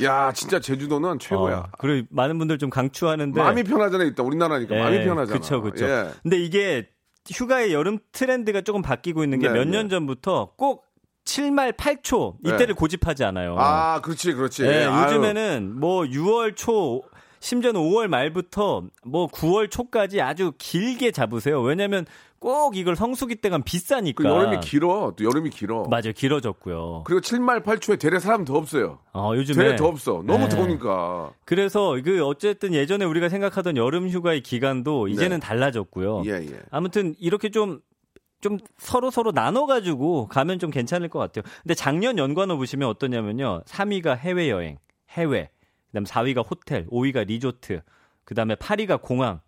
예. 0.00 0.04
야 0.04 0.32
진짜 0.32 0.60
제주도는 0.60 1.18
최고야. 1.18 1.56
어, 1.56 1.68
그리고 1.78 2.06
많은 2.10 2.38
분들 2.38 2.58
좀 2.58 2.70
강추하는데 2.70 3.40
마음이 3.40 3.62
편하잖아 3.64 4.04
일단 4.04 4.26
우리나라니까 4.26 4.76
예, 4.76 4.80
마음이 4.80 5.04
편하잖아. 5.04 5.38
그쵸, 5.38 5.62
그쵸. 5.62 5.84
예. 5.88 6.10
근데 6.22 6.38
이게 6.38 6.88
휴가의 7.30 7.72
여름 7.72 7.98
트렌드가 8.12 8.62
조금 8.62 8.82
바뀌고 8.82 9.22
있는 9.24 9.38
게 9.38 9.48
네, 9.48 9.54
몇년 9.54 9.84
네. 9.88 9.88
전부터 9.90 10.54
꼭 10.56 10.84
7말 11.24 11.76
8초 11.76 12.36
이때를 12.44 12.74
고집하지 12.74 13.22
않아요. 13.24 13.54
아 13.58 14.00
그렇지 14.00 14.32
그렇지. 14.32 14.64
예. 14.64 14.86
요즘에는 14.86 15.78
뭐 15.78 16.02
6월 16.04 16.56
초 16.56 17.02
심지어는 17.40 17.80
5월 17.80 18.08
말부터 18.08 18.82
뭐 19.04 19.28
9월 19.28 19.70
초까지 19.70 20.20
아주 20.22 20.52
길게 20.58 21.10
잡으세요. 21.12 21.60
왜냐면 21.60 22.06
꼭 22.40 22.76
이걸 22.76 22.94
성수기 22.94 23.36
때 23.36 23.48
가면 23.48 23.64
비싸니까. 23.64 24.22
그 24.22 24.28
여름이 24.28 24.60
길어. 24.60 25.12
또 25.16 25.24
여름이 25.24 25.50
길어. 25.50 25.84
맞아요. 25.88 26.12
길어졌고요. 26.14 27.02
그리고 27.04 27.20
7말 27.20 27.64
8초에 27.64 27.98
대래 27.98 28.18
사람 28.20 28.44
더 28.44 28.54
없어요. 28.54 29.00
어, 29.12 29.32
요즘에 29.34 29.64
대래 29.64 29.76
더 29.76 29.86
없어. 29.86 30.22
너무 30.24 30.48
네. 30.48 30.48
더우니까. 30.48 31.32
그래서 31.44 31.96
그 32.04 32.24
어쨌든 32.24 32.74
예전에 32.74 33.04
우리가 33.04 33.28
생각하던 33.28 33.76
여름 33.76 34.08
휴가의 34.08 34.42
기간도 34.42 35.08
이제는 35.08 35.40
달라졌고요. 35.40 36.22
네. 36.22 36.30
예, 36.30 36.46
예. 36.46 36.60
아무튼 36.70 37.14
이렇게 37.18 37.48
좀좀 37.48 38.58
서로 38.78 39.10
서로 39.10 39.32
나눠 39.32 39.66
가지고 39.66 40.28
가면 40.28 40.58
좀 40.60 40.70
괜찮을 40.70 41.08
것 41.08 41.18
같아요. 41.18 41.42
근데 41.62 41.74
작년 41.74 42.18
연관어 42.18 42.56
보시면 42.56 42.88
어떠냐면요. 42.88 43.62
3위가 43.66 44.16
해외 44.16 44.48
여행, 44.48 44.78
해외. 45.10 45.50
그다음 45.88 46.04
4위가 46.04 46.48
호텔, 46.48 46.86
5위가 46.86 47.26
리조트. 47.26 47.80
그다음에 48.24 48.54
8위가 48.56 49.00
공항. 49.02 49.40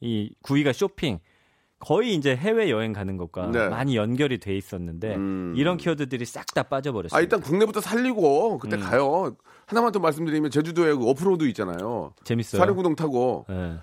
이 0.00 0.34
9위가 0.42 0.72
쇼핑. 0.72 1.20
거의 1.78 2.14
이제 2.14 2.34
해외 2.34 2.70
여행 2.70 2.92
가는 2.92 3.16
것과 3.16 3.50
네. 3.50 3.68
많이 3.68 3.96
연결이 3.96 4.38
돼 4.38 4.56
있었는데 4.56 5.14
음. 5.16 5.52
이런 5.56 5.76
키워드들이 5.76 6.24
싹 6.24 6.46
다 6.54 6.62
빠져버렸어요. 6.62 7.16
아 7.16 7.20
일단 7.20 7.40
국내부터 7.40 7.80
살리고 7.80 8.58
그때 8.58 8.76
음. 8.76 8.80
가요. 8.80 9.36
하나만 9.66 9.92
더 9.92 9.98
말씀드리면 9.98 10.50
제주도에 10.50 10.94
그 10.94 11.04
오프로드 11.04 11.44
있잖아요. 11.48 12.14
재밌어요. 12.24 12.58
사륜구동 12.60 12.96
타고 12.96 13.44
예. 13.50 13.76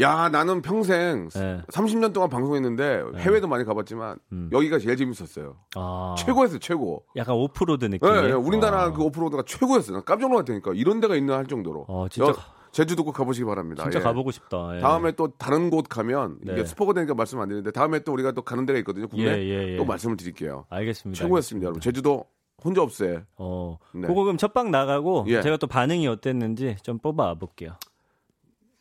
야 0.00 0.28
나는 0.28 0.62
평생 0.62 1.28
네. 1.28 1.60
30년 1.70 2.12
동안 2.12 2.28
방송했는데 2.30 3.02
해외도 3.18 3.46
많이 3.46 3.64
가봤지만 3.64 4.16
음. 4.32 4.48
여기가 4.52 4.78
제일 4.78 4.96
재밌었어요. 4.96 5.56
아, 5.76 6.14
최고였어요 6.18 6.58
최고. 6.60 7.04
약간 7.14 7.36
오프로드 7.36 7.84
예, 7.84 7.88
느낌. 7.88 8.08
예, 8.08 8.32
우리나라 8.32 8.90
그 8.92 9.02
오프로드가 9.02 9.42
최고였어요. 9.46 9.96
난 9.98 10.04
깜짝 10.04 10.30
놀랐다니까 10.30 10.72
이런 10.74 10.98
데가 11.00 11.14
있나 11.14 11.36
할 11.36 11.46
정도로. 11.46 11.84
어, 11.88 12.08
진짜 12.08 12.30
여- 12.30 12.36
제주도 12.74 13.04
꼭 13.04 13.12
가보시기 13.12 13.44
바랍니다. 13.44 13.84
진짜 13.84 14.00
예. 14.00 14.02
가보고 14.02 14.32
싶다. 14.32 14.76
예. 14.76 14.80
다음에 14.80 15.12
또 15.12 15.28
다른 15.38 15.70
곳 15.70 15.88
가면 15.88 16.38
이게 16.42 16.54
네. 16.54 16.64
스포가 16.64 16.92
되니까 16.92 17.14
말씀 17.14 17.38
안 17.40 17.48
드리는데 17.48 17.70
다음에 17.70 18.00
또 18.00 18.12
우리가 18.12 18.32
또 18.32 18.42
가는 18.42 18.66
데가 18.66 18.78
있거든요. 18.80 19.06
국내 19.06 19.26
예, 19.26 19.38
예, 19.38 19.72
예. 19.72 19.76
또 19.76 19.84
말씀을 19.84 20.16
드릴게요. 20.16 20.66
알겠습니다. 20.70 21.22
최고였습니다, 21.22 21.66
여러분. 21.66 21.80
제주도 21.80 22.26
혼자 22.64 22.82
없어요. 22.82 23.22
어, 23.36 23.78
네. 23.94 24.08
그거 24.08 24.24
그럼 24.24 24.36
첫방 24.36 24.72
나가고 24.72 25.24
예. 25.28 25.40
제가 25.40 25.56
또 25.56 25.68
반응이 25.68 26.08
어땠는지 26.08 26.76
좀 26.82 26.98
뽑아 26.98 27.34
볼게요. 27.34 27.76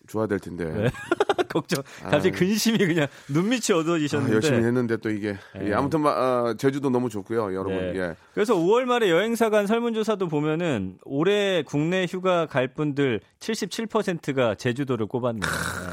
좋아야 0.08 0.26
될 0.26 0.40
텐데. 0.40 0.66
네. 0.66 0.90
걱정. 1.53 1.83
갑자기 2.01 2.31
근심이 2.31 2.77
그냥 2.79 3.07
눈밑이 3.29 3.75
아, 3.75 3.77
어두워지셨는데. 3.79 4.33
열심히 4.36 4.57
했는데 4.63 4.98
또 4.98 5.10
이게 5.12 5.38
예. 5.62 5.67
예, 5.69 5.74
아무튼 5.74 6.01
마- 6.01 6.12
아, 6.12 6.55
제주도 6.57 6.89
너무 6.89 7.10
좋고요, 7.10 7.53
여러분. 7.53 7.77
네. 7.77 7.93
예. 7.95 8.15
그래서 8.33 8.55
5월 8.55 8.86
말에 8.86 9.10
여행사 9.10 9.50
간 9.50 9.67
설문조사도 9.67 10.27
보면은 10.27 10.98
올해 11.03 11.62
국내 11.63 12.05
휴가 12.10 12.48
갈 12.48 12.67
분들 12.74 13.22
77%가 13.39 14.55
제주도를 14.55 15.05
꼽았네요. 15.07 15.41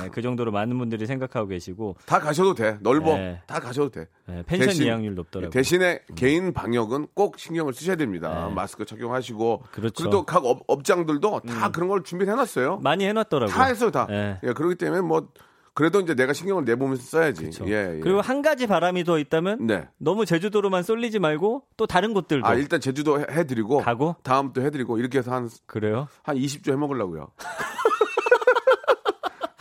네, 0.02 0.08
그 0.12 0.22
정도로 0.22 0.50
많은 0.52 0.78
분들이 0.78 1.06
생각하고 1.06 1.48
계시고 1.48 1.96
다 2.06 2.18
가셔도 2.20 2.54
돼. 2.54 2.78
넓어. 2.80 3.16
네. 3.16 3.40
다 3.46 3.60
가셔도 3.60 3.90
돼. 3.90 4.06
네, 4.26 4.42
펜션 4.46 4.68
대신- 4.68 4.86
이용률 4.86 5.14
높더라고요. 5.16 5.50
대신에 5.50 6.00
개인 6.16 6.52
방역은 6.52 7.08
꼭 7.14 7.38
신경을 7.38 7.72
쓰셔야 7.74 7.96
됩니다. 7.96 8.46
네. 8.48 8.54
마스크 8.54 8.84
착용하시고. 8.84 9.64
그렇죠. 9.72 10.04
그리고 10.04 10.32
각 10.32 10.44
업, 10.44 10.62
업장들도 10.66 11.40
다 11.46 11.70
그런 11.70 11.88
걸 11.88 12.02
준비해 12.04 12.30
놨어요. 12.32 12.78
많이 12.82 13.04
해 13.04 13.12
놨더라고요. 13.12 13.54
다 13.54 13.64
했어요, 13.64 13.90
다. 13.90 14.06
네. 14.08 14.38
예, 14.42 14.52
그렇기 14.52 14.76
때문에 14.76 15.00
뭐 15.02 15.28
그래도 15.74 16.00
이제 16.00 16.14
내가 16.14 16.32
신경을 16.32 16.64
내보면서 16.64 17.02
써야지. 17.02 17.42
그렇죠. 17.42 17.66
예, 17.68 17.96
예. 17.96 18.00
그리고 18.00 18.20
한 18.20 18.42
가지 18.42 18.66
바람이 18.66 19.04
더 19.04 19.18
있다면 19.18 19.66
네. 19.66 19.88
너무 19.98 20.26
제주도로만 20.26 20.82
쏠리지 20.82 21.18
말고 21.20 21.64
또 21.76 21.86
다른 21.86 22.12
곳들도 22.12 22.46
아, 22.46 22.54
일단 22.54 22.80
제주도 22.80 23.20
해- 23.20 23.26
해드리고 23.30 23.78
가고 23.78 24.16
다음 24.22 24.52
또 24.52 24.62
해드리고 24.62 24.98
이렇게 24.98 25.18
해서 25.18 25.30
한, 25.32 25.48
그래요? 25.66 26.08
한 26.22 26.36
20주 26.36 26.72
해먹으려고요. 26.72 27.28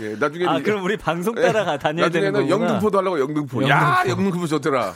예, 0.02 0.16
나중에 0.16 0.46
아 0.46 0.62
그럼 0.62 0.84
우리 0.86 0.96
방송 0.96 1.36
따라 1.36 1.66
가 1.66 1.78
다녀야 1.78 2.08
되는 2.10 2.32
나중에는 2.32 2.50
거구나. 2.50 2.68
영등포도 2.70 2.98
하려고 3.00 3.20
영등포. 3.20 3.68
야, 3.68 4.04
영등포 4.08 4.48
좋더라. 4.48 4.94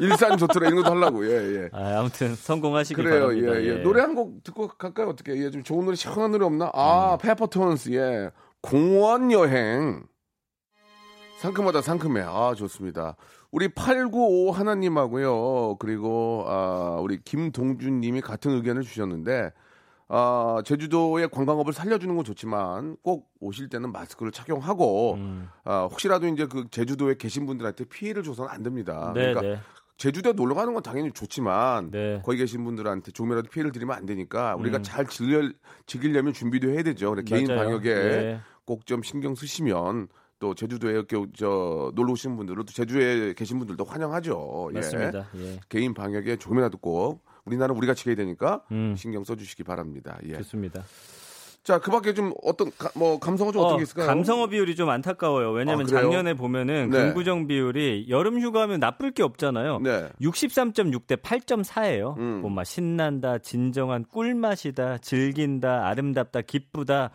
일산 0.00 0.38
좋더라 0.38 0.68
이런 0.68 0.80
것도 0.82 0.94
하려고. 0.94 1.26
예, 1.26 1.30
예. 1.64 1.68
아, 1.72 1.98
아무튼 1.98 2.36
성공하시길 2.36 3.02
그래요. 3.04 3.22
바랍니다. 3.26 3.60
예, 3.60 3.64
예. 3.66 3.74
노래 3.82 4.00
한 4.00 4.14
곡 4.14 4.44
듣고 4.44 4.68
갈까요? 4.68 5.08
어떻게? 5.08 5.32
예, 5.36 5.50
좀 5.50 5.64
좋은 5.64 5.84
노래 5.84 5.96
시원한 5.96 6.30
노래 6.30 6.44
없나? 6.46 6.70
아, 6.72 7.18
페퍼톤스. 7.20 7.90
예. 7.94 8.30
공원 8.60 9.32
여행. 9.32 10.04
상큼하다 11.44 11.82
상큼해. 11.82 12.22
아, 12.26 12.54
좋습니다. 12.56 13.16
우리 13.50 13.68
895 13.68 14.50
하나님하고요. 14.52 15.76
그리고 15.78 16.44
아, 16.48 16.98
우리 17.02 17.20
김동준 17.22 18.00
님이 18.00 18.22
같은 18.22 18.52
의견을 18.52 18.82
주셨는데 18.82 19.52
아, 20.08 20.62
제주도의 20.64 21.28
관광업을 21.28 21.74
살려주는 21.74 22.16
건 22.16 22.24
좋지만 22.24 22.96
꼭 23.02 23.28
오실 23.40 23.68
때는 23.68 23.92
마스크를 23.92 24.32
착용하고 24.32 25.14
음. 25.14 25.50
아, 25.64 25.82
혹시라도 25.82 26.28
이제 26.28 26.46
그 26.46 26.64
제주도에 26.70 27.16
계신 27.18 27.44
분들한테 27.44 27.84
피해를 27.84 28.22
줘서는 28.22 28.50
안 28.50 28.62
됩니다. 28.62 29.12
네, 29.14 29.34
그러니까 29.34 29.40
네. 29.42 29.60
제주도에 29.98 30.32
놀러 30.32 30.54
가는 30.54 30.72
건 30.72 30.82
당연히 30.82 31.12
좋지만 31.12 31.90
네. 31.90 32.22
거기 32.24 32.38
계신 32.38 32.64
분들한테 32.64 33.12
조금이라도 33.12 33.50
피해를 33.50 33.70
드리면 33.70 33.94
안 33.94 34.06
되니까 34.06 34.56
우리가 34.56 34.78
음. 34.78 34.82
잘 34.82 35.06
즐겨, 35.06 35.52
즐기려면 35.84 36.32
준비도 36.32 36.70
해야 36.70 36.82
되죠. 36.82 37.14
개인. 37.26 37.48
방역에 37.48 37.90
예. 37.90 38.40
꼭좀 38.64 39.02
신경 39.02 39.34
쓰시면 39.34 40.08
또 40.38 40.54
제주도에 40.54 41.02
저 41.36 41.92
놀러 41.94 42.12
오시는 42.12 42.36
분들은 42.36 42.64
또 42.64 42.72
제주에 42.72 43.32
계신 43.34 43.58
분들도 43.58 43.84
환영하죠. 43.84 44.70
예. 44.72 44.74
맞습니다. 44.74 45.26
예. 45.36 45.60
개인 45.68 45.94
방역에 45.94 46.36
조금이라도 46.36 46.78
꼭 46.78 47.24
우리나라 47.44 47.72
우리가 47.74 47.94
지켜야 47.94 48.14
되니까 48.16 48.62
음. 48.72 48.94
신경 48.96 49.24
써주시기 49.24 49.64
바랍니다. 49.64 50.18
예. 50.26 50.36
좋습니다. 50.38 50.82
자, 51.62 51.78
그 51.78 51.90
밖에 51.90 52.12
좀 52.12 52.34
어떤 52.42 52.70
가- 52.76 52.90
뭐 52.94 53.18
감성어 53.18 53.50
좀 53.50 53.62
어, 53.62 53.68
떤게 53.70 53.84
있을까요? 53.84 54.06
감성어 54.06 54.48
비율이 54.48 54.76
좀 54.76 54.90
안타까워요. 54.90 55.50
왜냐하면 55.52 55.86
아, 55.86 55.88
그래요? 55.88 56.02
작년에 56.02 56.34
보면은 56.34 56.90
네. 56.90 56.98
긍부정 57.04 57.46
비율이 57.46 58.06
여름 58.10 58.38
휴가하면 58.38 58.80
나쁠 58.80 59.12
게 59.12 59.22
없잖아요. 59.22 59.78
네. 59.80 60.10
63.6 60.20 61.06
대 61.06 61.16
8.4예요. 61.16 62.18
음. 62.18 62.40
뭐막 62.42 62.66
신난다, 62.66 63.38
진정한 63.38 64.04
꿀맛이다, 64.04 64.98
즐긴다, 64.98 65.86
아름답다, 65.86 66.42
기쁘다. 66.42 67.10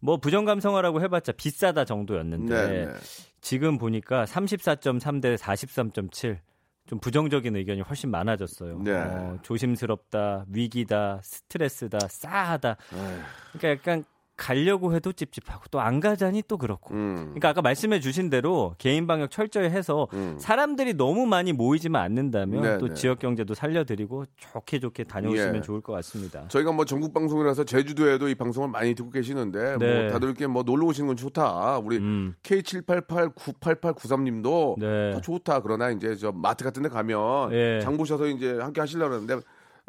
뭐 0.00 0.18
부정 0.18 0.44
감성어라고 0.44 1.00
해봤자 1.02 1.32
비싸다 1.32 1.84
정도였는데 1.84 2.68
네, 2.68 2.86
네. 2.86 2.92
지금 3.40 3.78
보니까 3.78 4.24
34.3 4.24 5.22
대 5.22 5.34
43.7. 5.34 6.38
좀 6.86 6.98
부정적인 7.00 7.54
의견이 7.54 7.82
훨씬 7.82 8.10
많아졌어요. 8.10 8.78
네. 8.82 8.92
어, 8.92 9.38
조심스럽다, 9.42 10.46
위기다, 10.48 11.20
스트레스다, 11.22 11.98
싸하다. 12.08 12.76
그러니까 13.52 13.68
약간 13.68 14.04
가려고 14.38 14.94
해도 14.94 15.12
찝찝하고 15.12 15.64
또 15.70 15.80
안 15.80 16.00
가자니 16.00 16.42
또 16.48 16.58
그렇고. 16.58 16.94
음. 16.94 17.16
그러니까 17.30 17.50
아까 17.50 17.62
말씀해 17.62 18.00
주신 18.00 18.30
대로 18.30 18.74
개인 18.78 19.06
방역 19.06 19.30
철저히 19.30 19.68
해서 19.68 20.08
음. 20.12 20.36
사람들이 20.38 20.94
너무 20.94 21.26
많이 21.26 21.52
모이지만 21.52 22.02
않는다면 22.02 22.62
네, 22.62 22.78
또 22.78 22.88
네. 22.88 22.94
지역 22.94 23.18
경제도 23.18 23.54
살려드리고 23.54 24.24
좋게 24.36 24.80
좋게 24.80 25.04
다녀오시면 25.04 25.56
예. 25.56 25.60
좋을 25.60 25.80
것 25.80 25.92
같습니다. 25.94 26.46
저희가 26.48 26.72
뭐 26.72 26.84
전국 26.84 27.12
방송이라서 27.12 27.64
제주도에도 27.64 28.28
이 28.28 28.34
방송을 28.34 28.68
많이 28.68 28.94
듣고 28.94 29.10
계시는데 29.10 29.76
네. 29.78 30.02
뭐 30.02 30.12
다들 30.12 30.28
이렇게 30.28 30.46
뭐 30.46 30.62
놀러 30.62 30.86
오시는 30.86 31.08
건 31.08 31.16
좋다. 31.16 31.78
우리 31.78 31.96
음. 31.96 32.34
K78898893님도 32.42 34.78
네. 34.78 35.12
다 35.14 35.20
좋다. 35.20 35.60
그러나 35.60 35.90
이제 35.90 36.14
저 36.16 36.32
마트 36.32 36.64
같은 36.64 36.82
데 36.82 36.88
가면 36.88 37.52
예. 37.52 37.80
장 37.82 37.96
보셔서 37.96 38.26
이제 38.26 38.58
함께 38.60 38.80
하시려고 38.80 39.14
하는데 39.14 39.40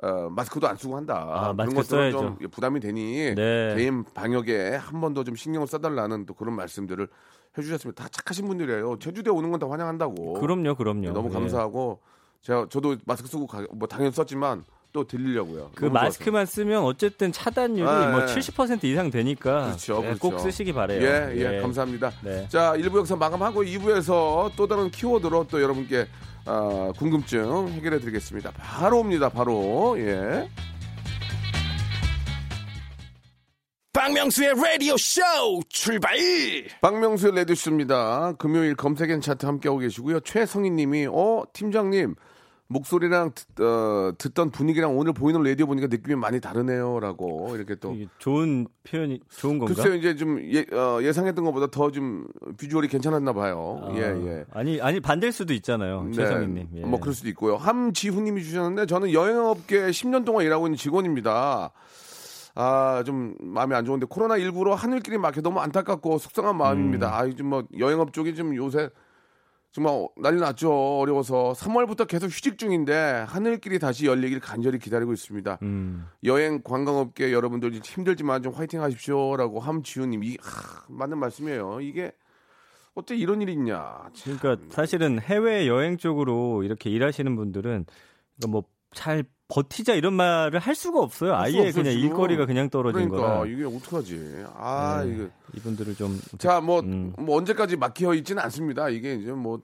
어, 0.02 0.30
마스크도 0.30 0.68
안 0.68 0.76
쓰고 0.78 0.96
한다. 0.96 1.26
아, 1.30 1.54
그런 1.54 1.74
것들은 1.76 1.84
써야죠. 2.12 2.38
좀 2.40 2.50
부담이 2.50 2.80
되니 2.80 3.36
네. 3.36 3.74
개인 3.76 4.04
방역에 4.14 4.76
한 4.76 5.02
번 5.02 5.14
더 5.14 5.24
좀 5.24 5.36
신경을 5.36 5.68
써달라는 5.68 6.26
또 6.26 6.34
그런 6.34 6.56
말씀들을 6.56 7.08
해주셨습니다. 7.58 8.04
다 8.04 8.10
착하신 8.10 8.48
분들이에요. 8.48 9.00
제주도에 9.00 9.34
오는 9.34 9.52
건 9.52 9.60
다 9.60 9.70
환영한다고. 9.70 10.34
그럼요, 10.34 10.76
그럼요. 10.76 11.12
너무 11.12 11.30
예. 11.30 11.34
감사하고 11.34 12.00
제가 12.42 12.68
저도 12.70 12.96
마스크 13.06 13.28
쓰고 13.28 13.46
가, 13.48 13.66
뭐 13.74 13.88
당연히 13.88 14.12
썼지만 14.14 14.64
또 14.92 15.06
들리려고요. 15.06 15.72
그 15.76 15.86
마스크만 15.86 16.46
쓰면 16.46 16.84
어쨌든 16.84 17.32
차단율이 17.32 17.88
아, 17.88 18.12
뭐 18.12 18.22
예. 18.22 18.26
70% 18.26 18.84
이상 18.86 19.12
되니까 19.12 19.66
그렇죠, 19.66 19.98
예, 20.00 20.08
그렇죠. 20.08 20.20
꼭 20.20 20.40
쓰시기 20.40 20.74
바래요. 20.74 21.02
예, 21.02 21.34
예, 21.36 21.62
감사합니다. 21.62 22.12
네. 22.24 22.48
자, 22.50 22.74
1부 22.76 22.98
여기서 22.98 23.16
마감하고 23.16 23.64
2부에서 23.64 24.52
또 24.56 24.68
다른 24.68 24.90
키워드로 24.90 25.48
또 25.50 25.62
여러분께 25.62 26.08
아, 26.46 26.92
궁금증 26.98 27.70
해결해 27.70 28.00
드리겠습니다. 28.00 28.52
바로 28.58 29.00
옵니다, 29.00 29.30
바로. 29.30 29.96
예. 30.00 30.50
박명수의 33.94 34.54
라디오 34.56 34.96
쇼 34.98 35.22
출발! 35.68 36.16
박명수의 36.82 37.36
레디쇼입니다. 37.36 38.34
금요일 38.40 38.76
검색엔 38.76 39.22
차트 39.22 39.46
함께하고 39.46 39.80
계시고요. 39.80 40.22
최성희 40.22 40.72
님이, 40.72 41.06
어, 41.08 41.44
팀장님, 41.54 42.16
목소리랑 42.72 43.32
듣, 43.34 43.62
어, 43.64 44.14
듣던 44.18 44.52
분위기랑 44.52 44.96
오늘 44.96 45.12
보이는 45.12 45.42
라디오 45.42 45.66
보니까 45.66 45.88
느낌이 45.88 46.16
많이 46.16 46.40
다르네요. 46.40 47.00
라고 47.00 47.56
이렇게 47.56 47.74
또. 47.76 47.96
좋은 48.20 48.68
표현이 48.84 49.20
좋은 49.30 49.58
건가? 49.58 49.74
글쎄요, 49.74 49.96
이제 49.96 50.16
좀 50.16 50.40
예, 50.52 50.64
어, 50.72 51.00
예상했던 51.02 51.44
것보다 51.46 51.68
더 51.68 51.90
좀 51.90 52.28
비주얼이 52.58 52.88
괜찮았나 52.88 53.34
봐요. 53.34 53.82
아, 53.84 53.96
예, 53.96 54.02
예. 54.02 54.46
아니 54.52 54.80
아니 54.80 55.00
반대일 55.00 55.34
수도 55.34 55.54
있잖아요. 55.56 56.12
최성희님. 56.14 56.68
예. 56.76 56.82
뭐 56.82 57.00
그럴 57.00 57.16
수도 57.16 57.28
있고요. 57.30 57.56
함지훈님이 57.58 58.44
주셨는데 58.44 58.86
저는 58.86 59.12
여행업계 59.14 59.88
10년 59.88 60.24
동안 60.24 60.46
일하고 60.46 60.68
있는 60.68 60.78
직원입니다. 60.78 61.72
아, 62.54 63.04
좀 63.04 63.34
마음이 63.40 63.74
안 63.74 63.86
좋은데 63.86 64.06
코로나 64.08 64.36
19로 64.38 64.76
하늘길이 64.76 65.18
막혀 65.18 65.42
너무 65.42 65.60
안타깝고 65.60 66.20
속상한 66.20 66.56
마음입니다. 66.58 67.08
음. 67.08 67.14
아, 67.14 67.26
요즘 67.28 67.48
뭐 67.48 67.64
여행업 67.80 68.14
쪽이 68.14 68.36
좀 68.36 68.56
요새 68.56 68.90
정말 69.72 70.08
난리 70.18 70.40
났죠. 70.40 70.72
어려워서 71.00 71.54
3월부터 71.56 72.08
계속 72.08 72.28
휴직 72.28 72.58
중인데 72.58 73.26
하늘길이 73.28 73.78
다시 73.78 74.08
열리길 74.08 74.40
간절히 74.40 74.80
기다리고 74.80 75.14
있습니다. 75.14 75.60
음. 75.62 76.08
여행 76.24 76.62
관광업계 76.64 77.32
여러분들 77.32 77.74
힘들지만 77.84 78.42
좀 78.42 78.54
화이팅 78.54 78.82
하십시오라고 78.82 79.60
함지훈님 79.60 80.24
이 80.24 80.38
아, 80.42 80.84
맞는 80.88 81.20
말씀이에요. 81.20 81.82
이게 81.82 82.12
어째 82.96 83.16
이런 83.16 83.42
일이 83.42 83.54
있냐. 83.54 84.10
참. 84.14 84.38
그러니까 84.40 84.66
사실은 84.70 85.20
해외 85.20 85.68
여행 85.68 85.98
쪽으로 85.98 86.64
이렇게 86.64 86.90
일하시는 86.90 87.36
분들은 87.36 87.86
뭐 88.48 88.64
잘 88.94 89.24
버티자 89.48 89.96
이런 89.96 90.14
말을 90.14 90.60
할 90.60 90.76
수가 90.76 91.00
없어요. 91.00 91.36
아예 91.36 91.58
없어요, 91.58 91.74
그냥 91.74 91.94
지금. 91.94 92.10
일거리가 92.10 92.46
그냥 92.46 92.70
떨어진 92.70 93.10
그러니까 93.10 93.40
거라. 93.40 93.46
이게 93.48 93.66
어떡하지? 93.66 94.46
아, 94.56 95.04
네, 95.04 95.14
이거 95.14 95.28
이분들을 95.56 95.96
좀 95.96 96.20
자, 96.38 96.62
뭐, 96.62 96.82
음. 96.82 97.14
뭐 97.18 97.38
언제까지 97.38 97.76
막혀 97.78 98.14
있지는 98.14 98.44
않습니다. 98.44 98.90
이게 98.90 99.16
이제 99.16 99.32
뭐, 99.32 99.60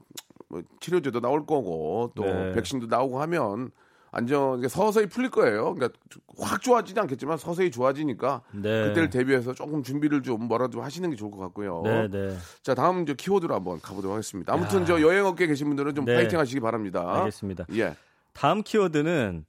뭐 0.50 0.64
치료제도 0.80 1.20
나올 1.22 1.46
거고 1.46 2.12
또 2.16 2.24
네. 2.24 2.54
백신도 2.54 2.88
나오고 2.88 3.22
하면 3.22 3.72
안전 4.12 4.58
이게 4.60 4.68
서서히 4.70 5.08
풀릴 5.08 5.30
거예요. 5.30 5.76
그러니까 5.76 6.00
확 6.40 6.62
좋아지지 6.62 7.00
않겠지만 7.00 7.38
서서히 7.38 7.70
좋아지니까 7.70 8.42
네. 8.54 8.88
그때를 8.88 9.10
대비해서 9.10 9.54
조금 9.54 9.84
준비를 9.84 10.24
좀 10.24 10.48
뭐라도 10.48 10.82
하시는 10.82 11.08
게 11.10 11.16
좋을 11.16 11.30
것 11.30 11.38
같고요. 11.38 11.82
네, 11.84 12.08
네. 12.10 12.38
자, 12.64 12.74
다음 12.74 13.04
이제 13.04 13.14
키워드로 13.14 13.54
한번 13.54 13.80
가보도록 13.82 14.14
하겠습니다. 14.14 14.54
아무튼 14.54 14.86
저 14.86 15.02
여행업계 15.02 15.46
계신 15.48 15.68
분들은 15.68 15.94
좀 15.94 16.06
네. 16.06 16.16
파이팅 16.16 16.40
하시기 16.40 16.60
바랍니다. 16.62 17.20
알겠습니다. 17.20 17.66
예. 17.74 17.96
다음 18.36 18.62
키워드는 18.62 19.46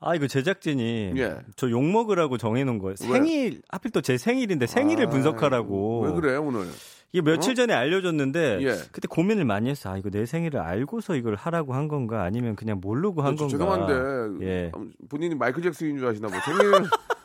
아 0.00 0.16
이거 0.16 0.26
제작진이 0.26 1.12
예. 1.16 1.36
저욕 1.54 1.84
먹으라고 1.84 2.36
정해놓은 2.38 2.78
거예요. 2.78 2.96
생일 2.96 3.62
하필 3.68 3.92
또 3.92 4.00
제 4.00 4.18
생일인데 4.18 4.66
생일을 4.66 5.06
아, 5.06 5.10
분석하라고. 5.10 6.00
왜 6.06 6.12
그래 6.12 6.36
오늘? 6.36 6.66
이게 7.12 7.20
며칠 7.22 7.54
전에 7.54 7.72
알려줬는데 7.74 8.58
예. 8.62 8.72
그때 8.90 9.06
고민을 9.06 9.44
많이 9.44 9.70
했어. 9.70 9.90
아 9.92 9.98
이거 9.98 10.10
내 10.10 10.26
생일을 10.26 10.58
알고서 10.58 11.14
이걸 11.14 11.36
하라고 11.36 11.74
한 11.74 11.86
건가 11.86 12.24
아니면 12.24 12.56
그냥 12.56 12.80
모르고 12.82 13.22
한 13.22 13.36
저- 13.36 13.46
건가. 13.46 13.86
죄송한데 13.86 14.44
예. 14.46 14.72
본인이 15.08 15.34
마이클 15.36 15.62
잭슨인 15.62 15.98
줄 15.98 16.08
아시나 16.08 16.26
뭐 16.28 16.38
생일 16.40 16.72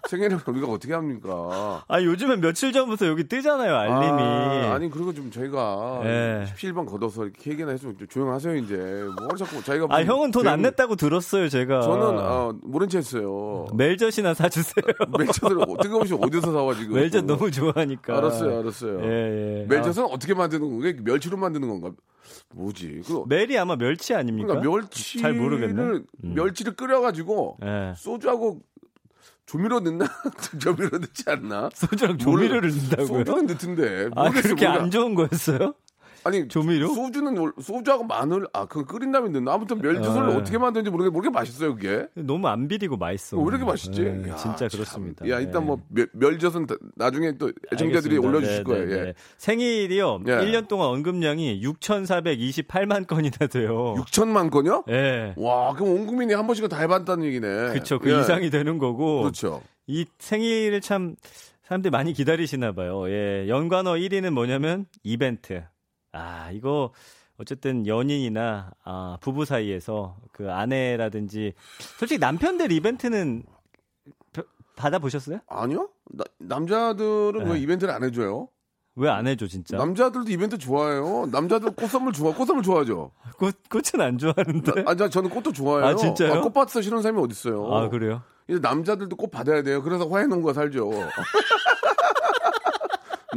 생일을 0.08 0.40
우리가 0.48 0.68
어떻게 0.68 0.94
합니까? 0.94 1.84
아 1.88 2.02
요즘엔 2.02 2.40
며칠 2.42 2.72
전부터 2.72 3.08
여기 3.08 3.26
뜨잖아요 3.28 3.76
알림이. 3.76 4.68
아, 4.68 4.78
니 4.80 4.90
그리고 4.90 5.14
좀 5.14 5.30
저희가 5.30 6.02
예. 6.06 6.46
17번 6.56 6.86
걷어서 6.90 7.26
이렇게 7.26 7.52
얘기나 7.52 7.76
좀 7.78 7.96
조용하세요 8.10 8.56
이제. 8.56 8.76
뭐 9.20 9.28
자꾸 9.36 9.62
자기가 9.64 9.88
아뭐 9.90 10.04
형은 10.04 10.32
돈 10.32 10.48
안 10.48 10.62
냈다고 10.62 10.96
들었어요 10.96 11.50
제가. 11.50 11.82
저는 11.82 12.20
어, 12.20 12.54
모른 12.64 12.88
체 12.88 13.00
했어요. 13.00 13.68
멜젓이나 13.74 14.34
사주세요. 14.34 14.84
멜젓을 15.20 15.58
뜬금없이 15.82 16.14
어디서 16.14 16.52
사와 16.54 16.74
지금? 16.76 16.96
멜젓 16.96 17.26
너무 17.26 17.52
좋아하니까. 17.52 18.18
알았어요, 18.18 18.60
알았어요. 18.60 19.00
예, 19.04 19.62
예. 19.64 19.66
멜젓은 19.68 20.06
어떻게 20.06 20.34
만드는 20.34 20.62
건가? 20.70 21.02
멸치로 21.04 21.36
만드는 21.36 21.68
건가? 21.68 21.92
뭐지? 22.56 23.02
그 23.06 23.24
멜이 23.28 23.58
아마 23.58 23.76
멸치 23.76 24.14
아닙니까? 24.16 24.54
그러니까 24.60 24.72
멸치를 24.72 25.22
잘 25.22 25.34
모르겠네. 25.34 25.82
음. 25.82 26.06
멸치를 26.22 26.76
끓여가지고 26.78 27.58
예. 27.66 27.94
소주하고 27.98 28.62
조미료 29.48 29.80
넣나? 29.80 30.06
조미료 30.60 30.98
넣지 31.00 31.24
않나? 31.28 31.70
소주랑 31.74 32.18
조미료를 32.18 32.70
몰라. 32.70 32.82
넣는다고요? 32.84 33.26
소주는 33.26 33.46
넣던데. 33.48 34.10
아 34.16 34.30
그렇게 34.30 34.68
몰라. 34.68 34.84
안 34.84 34.92
좋은 34.92 35.16
거였어요? 35.16 35.74
아니 36.28 36.48
조미료? 36.48 36.88
소주는 36.94 37.38
월- 37.38 37.54
소주하고 37.62 38.04
마늘 38.04 38.48
아 38.54 38.66
그거 38.66 38.86
끓인 38.86 39.12
다음에 39.12 39.30
넣나 39.30 39.54
아무튼 39.54 39.80
멸젓을 39.82 40.28
네. 40.28 40.36
어떻게 40.36 40.58
만드는지 40.58 40.90
모르겠 40.92 41.12
모르게 41.12 41.30
맛있어요 41.32 41.76
그게. 41.76 42.08
너무 42.16 42.48
안 42.48 42.68
비리고 42.68 42.98
맛있어. 42.98 43.38
왜 43.38 43.46
이렇게 43.50 43.64
맛있지? 43.66 44.02
네, 44.04 44.30
야, 44.30 44.36
진짜 44.36 44.68
참. 44.68 44.70
그렇습니다. 44.70 45.28
야 45.30 45.40
일단 45.40 45.62
네. 45.62 45.68
뭐 45.68 45.82
멸, 45.90 46.08
멸젓은 46.14 46.68
다- 46.68 46.76
나중에 46.96 47.38
또 47.38 47.52
애청자들이 47.74 48.16
알겠습니다. 48.18 48.28
올려주실 48.28 48.58
네, 48.58 48.64
거예요. 48.64 48.86
네, 48.88 48.92
예. 48.94 49.04
네. 49.06 49.14
생일이요. 49.38 50.20
예. 50.28 50.32
1년 50.32 50.68
동안 50.68 50.90
언급량이 50.90 51.62
6,428만 51.62 53.08
건이나 53.08 53.48
돼요. 53.50 53.96
6천만 53.98 54.52
건요? 54.52 54.84
예. 54.90 55.34
와 55.38 55.74
그럼 55.74 55.90
온 55.94 56.08
국민이 56.08 56.34
한 56.34 56.46
번씩은 56.48 56.70
다 56.70 56.80
해봤다는 56.80 57.26
얘기네. 57.26 57.48
그렇죠. 57.48 58.00
그 58.00 58.12
예. 58.14 58.20
이상이 58.20 58.50
되는 58.50 58.78
거고. 58.78 59.22
그렇죠. 59.22 59.62
이 59.88 60.06
생일을 60.20 60.82
참 60.82 61.16
사람들이 61.64 61.92
많이 61.92 62.14
기다리시나 62.14 62.74
봐요. 62.74 63.10
예. 63.10 63.46
연관어 63.48 63.94
1위는 63.94 64.32
뭐냐면 64.32 64.86
이벤트. 65.04 65.64
아, 66.18 66.52
이거 66.52 66.92
어쨌든 67.38 67.86
연인이나 67.86 68.72
아, 68.84 69.18
부부 69.22 69.46
사이에서 69.46 70.18
그 70.32 70.52
아내라든지 70.52 71.54
솔직히 72.00 72.18
남편들 72.20 72.72
이벤트는 72.72 73.44
벼- 74.34 74.44
받아 74.76 74.98
보셨어요? 75.00 75.40
아니요? 75.48 75.90
나- 76.12 76.24
남자들은 76.40 77.44
네. 77.46 77.52
왜 77.54 77.60
이벤트를 77.60 77.94
안 77.94 78.04
해줘요? 78.04 78.48
왜 79.00 79.10
안 79.10 79.28
해줘 79.28 79.46
진짜? 79.46 79.78
남자들도 79.78 80.32
이벤트 80.32 80.58
좋아해요. 80.58 81.28
남자들 81.32 81.70
꽃 81.76 81.88
선물 81.88 82.14
좋아, 82.14 82.34
꽃 82.34 82.46
선물 82.48 82.64
좋아하죠. 82.64 83.12
꽃 83.38 83.56
꽃은 83.70 84.04
안 84.04 84.18
좋아하는데. 84.18 84.84
아, 84.88 84.96
저- 84.96 85.08
저는 85.08 85.30
꽃도 85.30 85.52
좋아해요. 85.54 85.86
아, 85.86 85.96
진짜요? 85.96 86.42
꽃 86.42 86.52
받아서 86.52 86.82
싫은 86.82 87.04
사람이 87.04 87.22
어디 87.22 87.34
있어요? 87.34 87.72
아 87.72 87.90
그래요? 87.90 88.24
이제 88.48 88.58
남자들도 88.60 89.16
꽃 89.16 89.30
받아야 89.30 89.62
돼요. 89.62 89.84
그래서 89.84 90.08
화해농가 90.08 90.54
살죠. 90.54 90.90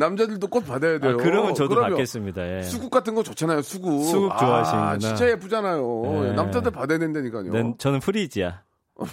남자들도 0.01 0.47
꽃 0.49 0.67
받아야 0.67 0.99
돼요. 0.99 1.13
아, 1.13 1.17
그러면 1.17 1.55
저도 1.55 1.71
그러면 1.77 1.91
받겠습니다. 1.93 2.57
예. 2.59 2.63
수국 2.63 2.91
같은 2.91 3.15
거 3.15 3.23
좋잖아요. 3.23 3.63
수국. 3.63 4.03
수국 4.05 4.37
좋아하시는구나. 4.39 4.91
아, 4.93 4.99
진짜 4.99 5.29
예쁘잖아요. 5.29 6.03
네. 6.25 6.33
남자들 6.33 6.73
받아야 6.73 6.99
된다니까요. 6.99 7.53
난 7.53 7.75
저는 7.79 8.01
프리지야. 8.01 8.63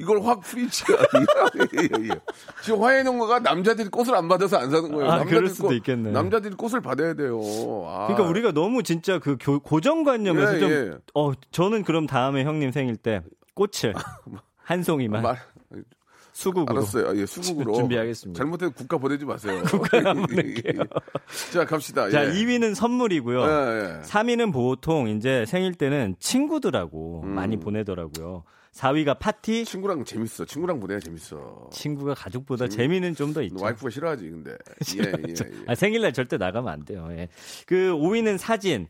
이걸 0.00 0.20
확 0.22 0.40
프리치가. 0.42 0.94
예, 1.58 1.82
예, 1.82 2.04
예. 2.04 2.08
지금 2.62 2.82
화해농가가 2.82 3.40
남자들이 3.40 3.88
꽃을 3.88 4.14
안 4.14 4.28
받아서 4.28 4.56
안 4.58 4.70
사는 4.70 4.92
거예요. 4.92 5.10
아, 5.10 5.24
그럴 5.24 5.48
수도 5.48 5.68
꽃- 5.68 5.74
있겠네. 5.74 6.12
남자들이 6.12 6.54
꽃을 6.54 6.80
받아야 6.80 7.14
돼요. 7.14 7.40
아. 7.86 8.06
그러니까 8.06 8.28
우리가 8.28 8.52
너무 8.52 8.84
진짜 8.84 9.18
그 9.18 9.36
교- 9.40 9.58
고정관념에서 9.58 10.54
예, 10.56 10.60
좀, 10.60 10.70
예. 10.70 10.90
어, 11.14 11.32
저는 11.50 11.82
그럼 11.82 12.06
다음에 12.06 12.44
형님 12.44 12.70
생일 12.70 12.96
때 12.96 13.22
꽃을 13.54 13.92
한 14.62 14.82
송이만 14.84 15.22
말, 15.22 15.36
수국으로 16.38 16.78
알았어요. 16.78 17.20
예, 17.20 17.26
수국으로. 17.26 17.72
준비하겠습니다. 17.74 18.38
잘못해서 18.38 18.72
국가 18.72 18.96
보내지 18.96 19.24
마세요. 19.24 19.60
국가 19.68 19.98
안 20.10 20.22
보낼게요. 20.22 20.84
자, 21.52 21.64
갑시다. 21.64 22.08
자, 22.10 22.26
예. 22.26 22.30
2위는 22.30 22.76
선물이고요. 22.76 23.40
예, 23.40 23.44
예. 23.98 24.02
3위는 24.02 24.52
보통 24.52 25.08
이제 25.08 25.44
생일 25.46 25.74
때는 25.74 26.14
친구들하고 26.20 27.22
음. 27.24 27.30
많이 27.34 27.56
보내더라고요. 27.58 28.44
4위가 28.72 29.18
파티. 29.18 29.64
친구랑 29.64 30.04
재밌어. 30.04 30.44
친구랑 30.44 30.78
보내야 30.78 31.00
재밌어. 31.00 31.70
친구가 31.72 32.14
가족보다 32.14 32.68
재미 32.68 32.98
는 32.98 33.16
좀 33.16 33.32
더 33.32 33.42
있죠. 33.42 33.60
와이프가 33.60 33.90
싫어하지, 33.90 34.30
근데. 34.30 34.52
예, 34.98 35.12
예, 35.28 35.32
예. 35.32 35.64
아, 35.66 35.74
생일날 35.74 36.12
절대 36.12 36.36
나가면 36.36 36.72
안 36.72 36.84
돼요. 36.84 37.08
예. 37.10 37.26
그 37.66 37.92
5위는 37.94 38.38
사진, 38.38 38.86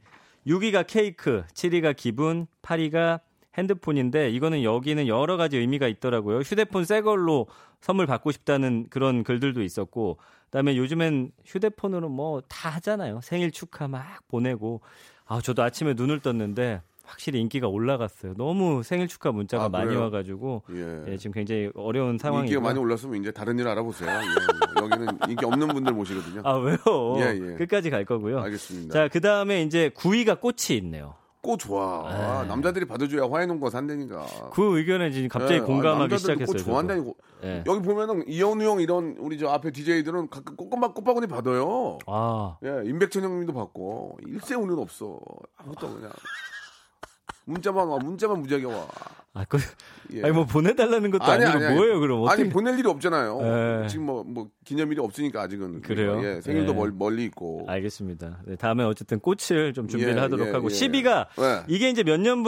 6위가 0.46 0.84
케이크, 0.86 1.44
7위가 1.54 1.96
기분, 1.96 2.46
8위가 2.60 3.20
핸드폰인데 3.58 4.30
이거는 4.30 4.62
여기는 4.62 5.06
여러 5.08 5.36
가지 5.36 5.58
의미가 5.58 5.88
있더라고요. 5.88 6.38
휴대폰 6.40 6.84
새 6.84 7.00
걸로 7.00 7.46
선물 7.80 8.06
받고 8.06 8.30
싶다는 8.32 8.86
그런 8.90 9.24
글들도 9.24 9.62
있었고 9.62 10.18
그다음에 10.46 10.76
요즘엔 10.76 11.32
휴대폰으로 11.44 12.08
뭐 12.08 12.40
다 12.48 12.70
하잖아요. 12.70 13.20
생일 13.22 13.50
축하 13.50 13.88
막 13.88 14.04
보내고 14.28 14.80
아 15.26 15.40
저도 15.42 15.62
아침에 15.62 15.94
눈을 15.94 16.20
떴는데 16.20 16.80
확실히 17.04 17.40
인기가 17.40 17.68
올라갔어요. 17.68 18.34
너무 18.36 18.82
생일 18.82 19.08
축하 19.08 19.32
문자가 19.32 19.64
아, 19.64 19.68
많이? 19.70 19.94
와가지고 19.96 20.62
예. 20.72 21.04
예, 21.12 21.16
지금 21.16 21.32
굉장히 21.32 21.70
어려운 21.74 22.18
상황이고 22.18 22.44
인기가 22.46 22.60
많이 22.60 22.78
올랐으면 22.78 23.20
이제 23.20 23.30
다른 23.30 23.58
일 23.58 23.66
알아보세요. 23.66 24.10
예, 24.10 24.14
예. 24.14 24.84
여기는 24.84 25.18
인기 25.28 25.44
없는 25.44 25.68
분들 25.68 25.92
모시거든요. 25.94 26.42
아 26.44 26.52
왜요? 26.56 26.76
예, 27.18 27.52
예. 27.52 27.54
끝까지 27.56 27.90
갈 27.90 28.04
거고요. 28.04 28.40
알겠습니다. 28.40 28.92
자, 28.94 29.08
그 29.08 29.20
다음에 29.20 29.62
이제 29.62 29.90
9위가 29.96 30.40
꽃이 30.40 30.76
있네요. 30.78 31.14
꽃 31.40 31.58
좋아. 31.58 32.08
아, 32.08 32.44
남자들이 32.44 32.84
받아줘야 32.84 33.28
화해농가 33.30 33.70
산다니까. 33.70 34.26
그 34.52 34.76
의견에 34.78 35.10
지금 35.10 35.28
갑자기 35.28 35.54
예, 35.54 35.60
공감하기 35.60 36.14
아, 36.14 36.18
시작했어요. 36.18 36.46
꽃 36.46 36.52
저도. 36.58 36.64
좋아한다니까. 36.64 37.12
예. 37.44 37.62
여기 37.66 37.80
보면은 37.82 38.24
이현우 38.26 38.64
형 38.64 38.80
이런 38.80 39.16
우리 39.18 39.38
저 39.38 39.48
앞에 39.48 39.70
DJ들은 39.70 40.30
가끔 40.30 40.56
꽃바, 40.56 40.92
꽃바구니 40.94 41.28
받아요. 41.28 41.98
아, 42.06 42.56
예, 42.64 42.82
임백천 42.88 43.22
형님도 43.22 43.52
받고 43.52 44.18
일세 44.26 44.56
우는 44.56 44.78
없어. 44.78 45.18
아무것도 45.56 45.94
그냥 45.94 46.10
문자만 47.44 47.88
와, 47.88 47.98
문자만 47.98 48.40
무지하게 48.40 48.66
와. 48.66 48.86
아, 49.34 49.44
그, 49.48 49.58
예. 50.12 50.22
아니 50.22 50.32
뭐 50.32 50.44
보내달라는 50.46 51.10
것도 51.10 51.24
아니, 51.24 51.44
고 51.44 51.58
뭐예요, 51.74 52.00
그럼 52.00 52.22
어떻게? 52.22 52.42
아니 52.42 52.50
보낼 52.50 52.78
일이 52.78 52.88
없잖아요. 52.88 53.38
예. 53.84 53.86
지금 53.88 54.06
뭐뭐 54.06 54.48
기념일이 54.64 55.00
없으니까 55.00 55.42
아직은 55.42 55.82
그래요? 55.82 56.20
예, 56.24 56.40
생일도 56.40 56.72
예. 56.72 56.76
멀, 56.76 56.92
멀리 56.92 57.24
있고. 57.26 57.64
알겠습니다. 57.68 58.40
네, 58.46 58.56
다음에 58.56 58.84
어쨌든 58.84 59.20
꽃을 59.20 59.74
좀 59.74 59.86
준비를 59.86 60.16
예, 60.16 60.20
하도록 60.20 60.48
예, 60.48 60.52
하고 60.52 60.68
예. 60.70 60.74
10위가 60.74 61.26
네. 61.38 61.62
이게 61.68 61.88
이제 61.90 62.02
몇 62.02 62.18
년 62.20 62.42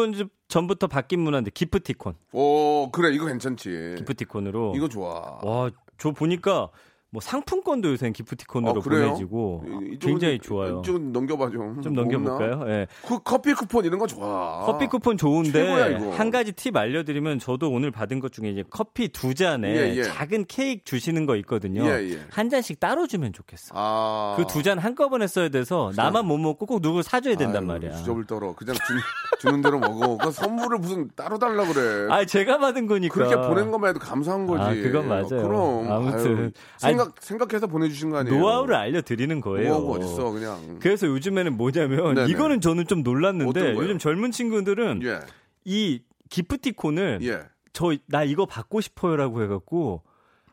전부터 0.48 0.88
바뀐 0.88 1.20
문화인데 1.20 1.50
기프티콘, 1.52 2.14
오 2.32 2.90
그래 2.90 3.14
이거 3.14 3.26
괜찮지. 3.26 3.94
기프티콘으로. 3.98 4.72
이거 4.74 4.88
좋아. 4.88 5.38
와, 5.42 5.70
저 5.98 6.10
보니까 6.10 6.70
뭐 7.12 7.20
상품권도 7.20 7.90
요새 7.90 8.08
기프티콘으로 8.12 8.70
어, 8.70 8.80
그래요? 8.82 9.06
보내지고 9.08 9.64
이- 9.92 9.98
굉장히 9.98 10.38
좀- 10.38 10.48
좋아요. 10.56 10.78
이쪽은 10.80 11.10
넘겨봐 11.12 11.50
좀. 11.50 11.82
좀? 11.82 11.92
넘겨볼까요? 11.94 12.64
예. 12.68 12.86
그 13.04 13.18
커피 13.24 13.52
쿠폰 13.52 13.84
이런 13.84 13.98
거 13.98 14.06
좋아. 14.06 14.60
커피 14.64 14.86
쿠폰 14.86 15.16
최고야, 15.16 15.42
좋은데 15.42 15.96
이거. 15.98 16.10
한 16.12 16.30
가지 16.30 16.52
팁 16.52 16.76
알려드리면 16.76 17.40
저도 17.40 17.68
오늘 17.68 17.90
받은 17.90 18.20
것 18.20 18.30
중에 18.32 18.50
이제 18.50 18.62
커피 18.70 19.08
두 19.08 19.34
잔에 19.34 19.68
예, 19.74 19.96
예. 19.96 20.02
작은 20.04 20.44
케이크 20.46 20.84
주시는 20.84 21.26
거 21.26 21.34
있거든요. 21.36 21.84
예, 21.84 22.10
예. 22.12 22.18
한 22.30 22.48
잔씩 22.48 22.78
따로 22.78 23.08
주면 23.08 23.32
좋겠어. 23.32 23.74
아. 23.74 24.34
그 24.36 24.44
두 24.46 24.62
잔 24.62 24.78
한꺼번에 24.78 25.26
써야 25.26 25.48
돼서 25.48 25.90
나만 25.96 26.26
못 26.26 26.38
먹고 26.38 26.66
꼭 26.66 26.80
누구 26.80 27.02
사줘야 27.02 27.34
된단 27.34 27.62
아유, 27.62 27.66
말이야. 27.66 27.90
주접을 27.96 28.24
떨어. 28.26 28.54
그냥 28.54 28.76
주, 28.76 29.40
주는 29.48 29.60
대로 29.62 29.80
먹어. 29.80 30.16
그 30.16 30.30
선물을 30.30 30.78
무슨 30.78 31.10
따로 31.16 31.38
달라 31.40 31.64
그래. 31.66 32.06
아 32.08 32.24
제가 32.24 32.58
받은 32.58 32.86
거니까. 32.86 33.12
그렇게 33.14 33.34
보낸 33.36 33.72
것만 33.72 33.90
해도 33.90 33.98
감사한 33.98 34.46
거지. 34.46 34.62
아, 34.62 34.74
그건 34.74 35.08
맞아요. 35.08 35.26
그럼 35.28 35.90
아무튼. 35.90 36.52
아유, 36.82 36.99
생각 37.04 37.22
생각해서 37.22 37.66
보내주신 37.66 38.10
거 38.10 38.18
아니에요. 38.18 38.38
노하우를 38.38 38.74
알려드리는 38.74 39.40
거예요. 39.40 39.68
노하우가 39.68 39.92
어딨어 39.98 40.30
그냥. 40.32 40.78
그래서 40.80 41.06
요즘에는 41.06 41.56
뭐냐면 41.56 42.14
네네. 42.14 42.30
이거는 42.30 42.60
저는 42.60 42.86
좀 42.86 43.02
놀랐는데? 43.02 43.74
요즘 43.74 43.98
젊은 43.98 44.30
친구들은 44.30 45.02
예, 45.04 45.20
이 45.64 46.02
기프티콘을 46.28 47.20
예. 47.22 47.42
저나 47.72 48.24
이거 48.24 48.46
받고 48.46 48.80
싶어요라고 48.80 49.42
해갖고 49.42 50.02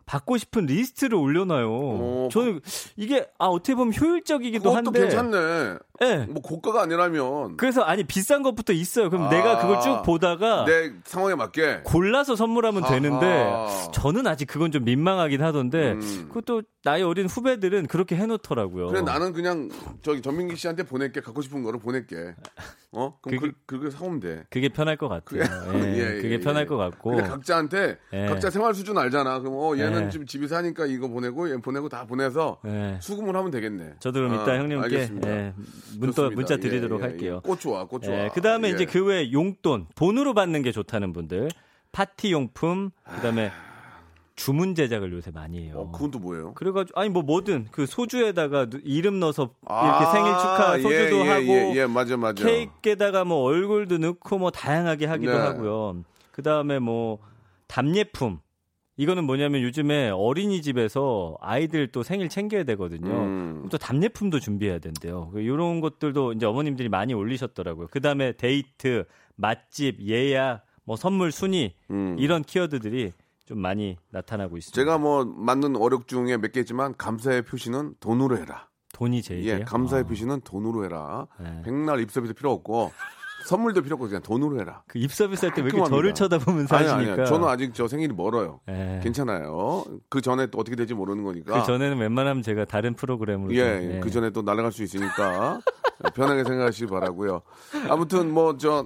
받고 0.08 0.38
싶은 0.38 0.66
리스트를 0.66 1.16
올려놔요. 1.16 1.68
어, 1.70 2.30
저는 2.32 2.62
이게 2.96 3.28
아 3.38 3.46
어떻게 3.48 3.76
보면 3.76 3.94
효율적이기도 3.94 4.64
그것도 4.72 4.76
한데. 4.88 5.00
괜찮네. 5.02 5.78
예. 6.04 6.16
뭐 6.30 6.42
고가가 6.42 6.84
아니라면 6.84 7.58
그래서 7.58 7.82
아니 7.82 8.04
비싼 8.04 8.42
것부터 8.42 8.72
있어요. 8.72 9.10
그럼 9.10 9.26
아, 9.26 9.30
내가 9.30 9.58
그걸 9.60 9.82
쭉 9.82 10.02
보다가 10.06 10.64
내 10.66 10.92
상황에 11.06 11.36
맞게. 11.36 11.82
골라서 11.84 12.36
선물하면 12.36 12.84
아하. 12.84 12.94
되는데 12.94 13.48
저는 13.94 14.26
아직 14.28 14.46
그건 14.46 14.72
좀 14.72 14.86
민망하긴 14.86 15.44
하던데 15.44 15.92
음. 15.94 16.26
그것도 16.30 16.62
나이 16.84 17.02
어린 17.04 17.28
후배들은 17.28 17.88
그렇게 17.88 18.16
해놓더라고요. 18.16 18.88
그래 18.88 19.02
나는 19.02 19.34
그냥 19.34 19.70
저기 20.04 20.22
전민기 20.22 20.56
씨한테 20.56 20.84
보낼게 20.84 21.20
갖고 21.20 21.42
싶은 21.42 21.64
거를 21.64 21.80
보낼게. 21.82 22.16
어? 22.94 23.18
그럼 23.22 23.40
그게- 23.40 23.52
그, 23.66 23.78
그게 23.80 23.92
사오면 23.92 24.20
돼. 24.22 24.44
그게 24.50 24.70
편할 24.70 24.96
것 24.96 25.10
같아요. 25.10 25.44
그게- 25.44 25.80
예, 25.80 25.94
예, 25.98 25.98
예, 26.18 26.22
그게 26.22 26.36
예. 26.36 26.40
편할 26.40 26.66
것 26.66 26.78
같고. 26.78 27.10
근데 27.12 27.28
각자한테 27.28 27.98
예. 28.14 28.26
각자 28.28 28.50
생활 28.50 28.74
수준 28.74 28.98
알잖아. 28.98 29.40
그럼 29.40 29.56
어 29.58 29.76
얘는 29.78 29.97
예. 30.06 30.10
지금 30.10 30.26
집에 30.26 30.48
사니까 30.48 30.86
이거 30.86 31.08
보내고 31.08 31.50
얘 31.52 31.58
보내고 31.58 31.90
다 31.90 32.06
보내서 32.06 32.60
예. 32.66 32.98
수금을 33.02 33.36
하면 33.36 33.52
되겠네. 33.52 33.96
저도 34.00 34.20
그럼 34.22 34.40
아, 34.40 34.44
이따 34.44 34.58
형님께 34.58 34.84
알겠습니다. 34.84 35.30
예, 35.30 35.54
문자. 36.00 36.30
문자 36.30 36.54
예, 36.56 36.60
드리도록 36.60 37.02
예, 37.02 37.06
할게요. 37.06 37.42
예. 37.44 37.48
꽃 37.48 37.60
좋아, 37.60 37.86
꽃 37.86 38.04
좋아. 38.04 38.30
그 38.30 38.42
다음에 38.42 38.70
예. 38.70 38.74
이제 38.74 38.86
그 38.86 39.04
외에 39.06 39.32
용돈, 39.32 39.88
돈으로 39.96 40.34
받는 40.34 40.62
게 40.62 40.72
좋다는 40.72 41.14
분들, 41.14 41.50
파티 41.92 42.32
용품, 42.32 42.92
그 43.16 43.22
다음에 43.22 43.52
주문 44.36 44.76
제작을 44.76 45.12
요새 45.14 45.32
많이 45.32 45.64
해요. 45.66 45.74
어, 45.78 45.92
그건 45.92 46.12
또 46.12 46.20
뭐예요? 46.20 46.54
그래가지고 46.54 47.00
아니 47.00 47.10
뭐 47.10 47.24
뭐든 47.24 47.70
그 47.72 47.88
소주에다가 47.88 48.68
누- 48.70 48.80
이름 48.84 49.20
넣어서 49.20 49.50
아, 49.66 49.88
이렇게 49.88 50.12
생일 50.12 50.32
축하 50.34 50.74
소주도 50.78 50.92
예, 50.94 51.26
예, 51.26 51.30
하고 51.30 51.44
예, 51.48 51.74
예, 51.76 51.86
맞아, 51.88 52.18
맞아. 52.18 52.46
케이크에다가 52.46 53.26
뭐 53.26 53.42
얼굴도 53.42 53.98
넣고 53.98 54.38
뭐 54.38 54.52
다양하게 54.52 55.08
하기도 55.08 55.32
네. 55.32 55.38
하고요. 55.40 56.04
그 56.32 56.44
다음에 56.44 56.78
뭐 56.78 57.18
답례품. 57.66 58.40
이거는 58.98 59.26
뭐냐면 59.26 59.62
요즘에 59.62 60.10
어린이집에서 60.10 61.38
아이들 61.40 61.88
또 61.92 62.02
생일 62.02 62.30
챙겨야 62.30 62.64
되거든요. 62.64 63.12
음. 63.12 63.68
또 63.72 63.78
답례품도 63.78 64.40
준비해야 64.40 64.80
된대요. 64.80 65.32
이런 65.36 65.82
것들도 65.82 66.34
이제 66.34 66.48
어머님들이 66.48 66.90
많이 66.90 67.14
올리셨더라고요. 67.14 67.88
그 67.92 68.02
다음에 68.02 68.32
데이트, 68.34 69.06
맛집, 69.36 70.02
예약, 70.02 70.66
뭐 70.84 70.96
선물 70.96 71.32
순위 71.32 71.76
음. 71.92 72.16
이런 72.18 72.44
키워드들이 72.44 73.14
좀 73.46 73.60
많이 73.60 73.98
나타나고 74.10 74.58
있습니다. 74.58 74.76
제가 74.76 74.98
뭐 74.98 75.24
맞는 75.26 75.76
어력 75.76 76.08
중에 76.08 76.38
몇개 76.38 76.60
있지만 76.62 76.96
감사의 76.98 77.44
표시는 77.44 77.96
돈으로 78.00 78.38
해라. 78.38 78.68
돈이 78.94 79.22
제일이에요. 79.22 79.60
예, 79.60 79.64
감사의 79.64 80.04
어. 80.04 80.08
표시는 80.08 80.42
돈으로 80.42 80.84
해라. 80.84 81.28
네. 81.40 81.62
백날 81.64 82.00
입서비스 82.02 82.34
필요 82.34 82.52
없고 82.52 82.92
선물도 83.48 83.82
필요 83.82 83.94
없고 83.96 84.08
그냥 84.08 84.22
돈으로 84.22 84.60
해라. 84.60 84.84
그 84.88 85.00
입서비스 85.00 85.46
할 85.46 85.54
때 85.56 85.62
왜 85.62 85.70
이렇게. 85.70 85.90
저를 85.90 86.14
쳐다보면서 86.14 86.76
아니 86.76 86.86
하시니까. 86.88 87.14
아니요. 87.14 87.26
저는 87.26 87.48
아직 87.48 87.74
저 87.74 87.88
생일이 87.88 88.14
멀어요. 88.14 88.60
예. 88.68 89.00
괜찮아요. 89.02 89.86
그 90.10 90.20
전에 90.20 90.48
또 90.48 90.60
어떻게 90.60 90.76
될지 90.76 90.94
모르는 90.94 91.24
거니까. 91.24 91.62
그 91.62 91.66
전에는 91.66 91.98
웬만하면 91.98 92.44
제가 92.44 92.66
다른 92.66 92.94
프로그램으로 92.94 93.54
예, 93.56 93.80
좀, 93.82 93.92
예, 93.94 94.00
그 94.02 94.12
전에 94.12 94.32
또 94.32 94.42
날아갈 94.42 94.74
수 94.74 94.84
있으니까 94.84 95.62
편하게 96.14 96.44
생각하시기 96.44 96.88
바라고요. 96.88 97.42
아무튼 97.90 98.32
뭐 98.34 98.58
저 98.58 98.86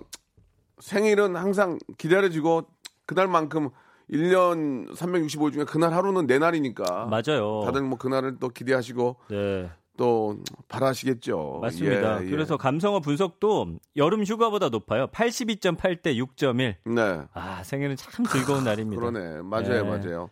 생일은 0.80 1.36
항상 1.36 1.78
기다려지고 1.98 2.68
그날만큼 3.08 3.70
1년 4.12 4.94
365일 4.96 5.54
중에 5.54 5.64
그날 5.64 5.94
하루는 5.94 6.28
내 6.28 6.38
날이니까 6.38 7.06
맞아요. 7.08 7.62
다들 7.66 7.82
뭐 7.82 7.98
그날을 7.98 8.38
또 8.40 8.50
기대하시고 8.50 9.16
네. 9.30 9.70
또 9.98 10.38
바라시겠죠. 10.68 11.60
맞습니다. 11.62 12.22
예, 12.22 12.26
예. 12.26 12.30
그래서 12.30 12.58
감성어 12.58 13.02
분석도 13.02 13.78
여름 13.98 14.24
휴가보다 14.24 14.70
높아요. 14.70 15.08
82.8대 15.08 16.16
6.1. 16.16 16.76
네. 16.96 17.22
아, 17.34 17.62
생일은 17.64 17.96
참 17.98 18.26
즐거운 18.26 18.64
날입니다. 18.64 19.00
그러네. 19.00 19.42
맞아요, 19.44 19.84
네. 19.84 19.84
맞아요. 19.84 20.30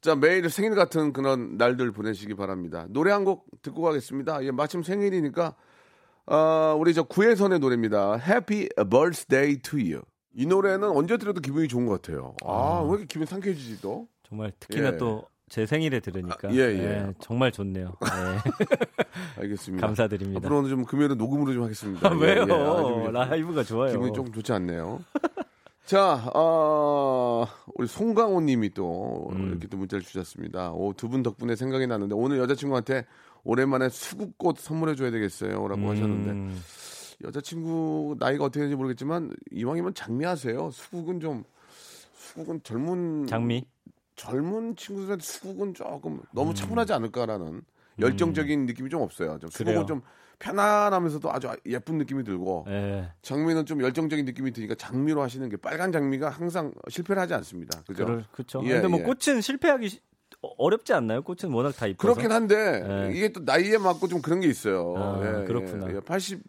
자, 0.00 0.14
매일 0.14 0.48
생일 0.48 0.74
같은 0.74 1.12
그런 1.12 1.56
날들 1.58 1.92
보내시기 1.92 2.34
바랍니다. 2.34 2.86
노래 2.88 3.12
한 3.12 3.24
곡 3.24 3.46
듣고 3.62 3.82
가겠습니다. 3.82 4.42
예, 4.44 4.50
마침 4.50 4.82
생일이니까, 4.82 5.54
아, 6.26 6.74
우리 6.78 6.94
저 6.94 7.02
구혜선의 7.02 7.58
노래입니다. 7.58 8.18
Happy 8.18 8.68
Birthday 8.88 9.58
to 9.60 9.78
You. 9.78 10.00
이 10.32 10.46
노래는 10.46 10.88
언제 10.88 11.16
들어도 11.18 11.40
기분이 11.40 11.68
좋은 11.68 11.84
것 11.86 12.00
같아요. 12.00 12.34
아, 12.44 12.80
왜 12.84 12.90
이렇게 12.90 13.06
기분 13.06 13.26
상쾌해지지 13.26 13.82
또? 13.82 14.06
정말 14.22 14.52
특히나 14.60 14.92
예. 14.92 14.96
또 14.96 15.24
제 15.50 15.66
생일에 15.66 15.98
들으니까 15.98 16.48
아, 16.48 16.52
예, 16.52 16.58
예. 16.60 17.12
정말 17.18 17.50
좋네요. 17.50 17.96
네. 18.00 18.06
알겠습니다. 19.42 19.84
감사드립니다. 19.84 20.38
앞으로는 20.38 20.70
좀 20.70 20.84
금요일은 20.84 21.18
녹음으로 21.18 21.52
좀 21.52 21.64
하겠습니다. 21.64 22.08
아, 22.08 22.12
왜요? 22.12 22.46
예, 22.48 22.52
예. 22.52 22.54
아, 22.54 22.76
좀 22.76 23.12
라이브가 23.12 23.64
좋아요. 23.64 23.90
기분이 23.90 24.12
조금 24.12 24.32
좋지 24.32 24.52
않네요. 24.52 25.00
자, 25.86 26.30
어, 26.34 27.48
우리 27.74 27.88
송강호 27.88 28.42
님이 28.42 28.70
또 28.70 29.28
음. 29.32 29.48
이렇게 29.48 29.66
또 29.66 29.76
문자를 29.76 30.04
주셨습니다. 30.04 30.70
오, 30.70 30.92
두분 30.92 31.24
덕분에 31.24 31.56
생각이 31.56 31.88
나는데 31.88 32.14
오늘 32.14 32.38
여자친구한테 32.38 33.06
오랜만에 33.42 33.88
수국꽃 33.88 34.58
선물해 34.58 34.94
줘야 34.94 35.10
되겠어요. 35.10 35.66
라고 35.66 35.90
하셨는데 35.90 36.30
음, 36.30 36.62
여자친구 37.24 38.14
나이가 38.20 38.44
어떻게 38.44 38.60
되는지 38.60 38.76
모르겠지만 38.76 39.32
이왕이면 39.50 39.94
장미하세요. 39.94 40.70
수국은 40.70 41.18
좀 41.18 41.42
수국은 42.14 42.60
젊은 42.62 43.26
장미. 43.26 43.64
젊은 44.30 44.76
친구들한테 44.76 45.24
수국은 45.24 45.72
조금 45.72 46.20
너무 46.32 46.52
차분하지 46.52 46.92
않을까라는 46.92 47.62
열정적인 47.98 48.66
느낌이 48.66 48.90
좀 48.90 49.00
없어요. 49.00 49.38
좀 49.38 49.48
수국은. 49.50 49.86
좀 49.86 50.02
편안하면서도 50.38 51.30
아주 51.32 51.48
예쁜 51.66 51.96
느낌이 51.98 52.24
들고 52.24 52.64
예. 52.68 53.12
장미는 53.22 53.64
좀 53.66 53.82
열정적인 53.82 54.24
느낌이 54.26 54.52
드니까 54.52 54.74
장미로 54.74 55.22
하시는 55.22 55.46
게 55.48 55.56
빨간 55.56 55.90
장미가 55.92 56.28
항상 56.30 56.72
실패를 56.88 57.20
하지 57.22 57.34
않습니다. 57.34 57.82
그죠? 57.86 58.22
그렇죠. 58.32 58.62
예, 58.64 58.72
근데 58.74 58.88
뭐 58.88 59.00
예. 59.00 59.04
꽃은 59.04 59.40
실패하기 59.40 59.88
시- 59.88 60.00
어- 60.42 60.48
어렵지 60.58 60.92
않나요? 60.94 61.22
꽃은 61.22 61.52
워낙 61.52 61.72
다 61.76 61.86
이뻐서. 61.86 62.14
그렇긴 62.14 62.32
한데 62.32 63.08
예. 63.08 63.14
이게 63.16 63.32
또 63.32 63.40
나이에 63.40 63.76
맞고 63.78 64.08
좀 64.08 64.20
그런 64.22 64.40
게 64.40 64.48
있어요. 64.48 64.94
아, 64.96 65.20
예, 65.42 65.44
그렇구나. 65.46 65.90
예, 65.90 65.96
예. 65.96 66.00
80. 66.00 66.40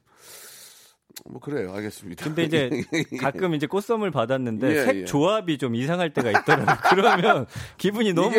뭐 1.30 1.40
그래요. 1.40 1.74
알겠습니다. 1.74 2.24
근데 2.24 2.44
이제 2.44 2.70
가끔 3.22 3.54
이제 3.54 3.68
꽃선물 3.68 4.12
받았는데 4.12 4.70
예, 4.76 4.84
색 4.86 4.96
예. 4.98 5.06
조합이 5.06 5.58
좀 5.58 5.76
이상할 5.76 6.14
때가 6.14 6.30
있더라고요. 6.32 6.76
그러면 6.90 7.46
기분이 7.78 8.14
너무 8.14 8.34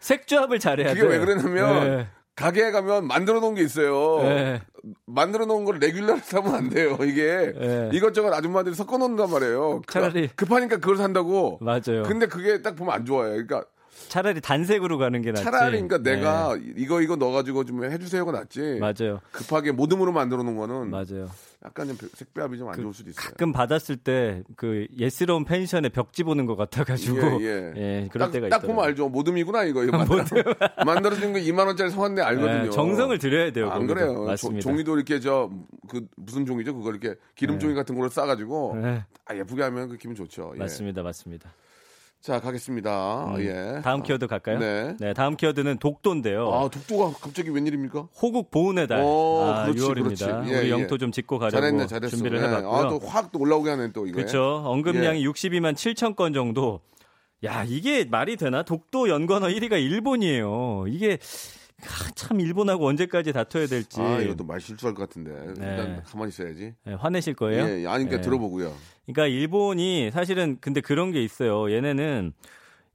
색 0.00 0.26
조합을 0.26 0.58
잘해야 0.58 0.94
돼. 0.94 1.00
그게 1.00 1.12
왜 1.12 1.18
그러냐면 1.18 1.86
예. 2.00 2.06
가게에 2.36 2.70
가면 2.70 3.06
만들어 3.06 3.40
놓은 3.40 3.54
게 3.54 3.62
있어요. 3.62 4.20
예. 4.22 4.62
만들어 5.06 5.44
놓은 5.46 5.64
걸 5.64 5.78
레귤러로 5.78 6.20
사면 6.22 6.54
안 6.54 6.68
돼요. 6.70 6.96
이게 7.02 7.52
예. 7.60 7.90
이것저것 7.92 8.32
아줌마들이 8.32 8.74
섞어 8.74 8.96
놓는단 8.98 9.30
말이에요. 9.30 9.82
그- 9.86 9.92
차라리- 9.98 10.28
급하니까 10.36 10.76
그걸 10.76 10.96
산다고. 10.96 11.58
맞아요. 11.60 12.02
근데 12.04 12.26
그게 12.26 12.62
딱 12.62 12.76
보면 12.76 12.94
안 12.94 13.04
좋아요. 13.04 13.30
그러니까 13.32 13.64
차라리 14.10 14.40
단색으로 14.42 14.98
가는 14.98 15.22
게 15.22 15.30
낫지. 15.32 15.44
차라리 15.44 15.80
그러니까 15.80 15.98
내가 15.98 16.54
네. 16.56 16.72
이거 16.76 17.00
이거 17.00 17.16
넣어가지고 17.16 17.64
좀 17.64 17.84
해주세요가 17.84 18.32
낫지. 18.32 18.78
맞아요. 18.80 19.20
급하게 19.32 19.72
모듬으로 19.72 20.12
만들어 20.12 20.42
놓은 20.42 20.56
거는 20.56 20.90
맞아요. 20.90 21.30
약간 21.64 21.88
좀 21.88 21.96
색배합이 22.14 22.56
좀안 22.58 22.74
좋을 22.80 22.92
수도 22.94 23.10
있어요. 23.10 23.22
가끔 23.26 23.52
받았을 23.52 23.96
때 23.96 24.42
그 24.56 24.86
예스러운 24.98 25.44
펜션에 25.44 25.90
벽지 25.90 26.24
보는 26.24 26.46
것 26.46 26.56
같아가지고 26.56 27.42
예, 27.42 27.72
예. 27.76 28.08
그럴 28.12 28.28
딱, 28.28 28.32
때가 28.32 28.48
딱 28.48 28.56
있더라고요. 28.56 28.66
보면 28.76 28.84
알죠. 28.84 29.08
모듬이구나 29.10 29.64
이거. 29.64 29.84
이거 29.84 29.96
만들어, 29.98 30.24
만들어진 30.86 31.32
거 31.34 31.38
2만 31.38 31.66
원짜리 31.66 31.90
사왔네 31.90 32.22
알거든요. 32.22 32.66
예, 32.66 32.70
정성을 32.70 33.18
들여야 33.18 33.52
돼요. 33.52 33.70
안 33.70 33.86
거기도. 33.86 33.94
그래요. 33.94 34.24
맞습니다. 34.24 34.60
조- 34.62 34.68
종이도 34.70 34.96
이렇게 34.96 35.20
저 35.20 35.50
그 35.88 36.06
무슨 36.16 36.46
종이죠? 36.46 36.74
그걸 36.76 36.94
이렇게 36.96 37.18
기름 37.34 37.58
종이 37.58 37.74
같은 37.74 37.96
걸로 37.96 38.08
싸가지고 38.08 38.78
네, 38.80 39.04
아, 39.24 39.34
예쁘게 39.34 39.60
하면 39.64 39.88
그 39.88 39.96
기분 39.96 40.14
좋죠. 40.14 40.52
예. 40.54 40.58
맞습니다, 40.60 41.02
맞습니다. 41.02 41.52
자 42.20 42.38
가겠습니다. 42.38 43.34
음, 43.34 43.40
예. 43.40 43.80
다음 43.82 44.02
키워드 44.02 44.26
갈까요? 44.26 44.58
네. 44.58 45.14
다음 45.14 45.36
키워드는 45.36 45.78
독도인데요. 45.78 46.52
아 46.52 46.68
독도가 46.68 47.18
갑자기 47.18 47.48
웬일입니까? 47.48 48.08
호국 48.20 48.50
보훈의 48.50 48.88
달. 48.88 49.00
오, 49.00 49.42
아, 49.42 49.64
그렇지, 49.64 49.80
6월입니다. 49.80 50.02
그렇지. 50.02 50.24
예, 50.52 50.58
우리 50.58 50.66
예. 50.66 50.70
영토 50.70 50.98
좀 50.98 51.12
짚고 51.12 51.38
가려고 51.38 51.56
잘했네, 51.56 51.86
잘했어. 51.86 52.16
준비를 52.16 52.38
예. 52.38 52.42
해봤고요. 52.42 52.72
아, 52.72 52.88
또확 52.90 53.32
또 53.32 53.38
올라오게 53.38 53.70
하네 53.70 53.92
또 53.92 54.06
이거. 54.06 54.16
그렇죠. 54.16 54.62
언급량이 54.66 55.22
예. 55.22 55.26
62만 55.26 55.72
7천 55.74 56.14
건 56.14 56.34
정도. 56.34 56.80
야, 57.42 57.64
이게 57.66 58.04
말이 58.04 58.36
되나? 58.36 58.64
독도 58.64 59.08
연관어 59.08 59.46
1위가 59.46 59.82
일본이에요. 59.82 60.84
이게 60.88 61.16
아, 61.82 62.10
참 62.14 62.40
일본하고 62.40 62.86
언제까지 62.86 63.32
다퉈야 63.32 63.66
될지. 63.66 64.00
아 64.00 64.20
이것도 64.20 64.44
말 64.44 64.60
실수할 64.60 64.94
것 64.94 65.08
같은데 65.08 65.30
네. 65.58 65.70
일단 65.70 66.02
가만히 66.04 66.28
있어야지. 66.30 66.74
예, 66.86 66.92
화내실 66.92 67.34
거예요? 67.34 67.64
예, 67.64 67.86
아니 67.86 68.04
그러니까 68.04 68.16
예. 68.16 68.20
들어보고요. 68.20 68.74
그러니까 69.06 69.26
일본이 69.26 70.10
사실은 70.12 70.58
근데 70.60 70.80
그런 70.80 71.10
게 71.12 71.22
있어요. 71.22 71.72
얘네는 71.72 72.32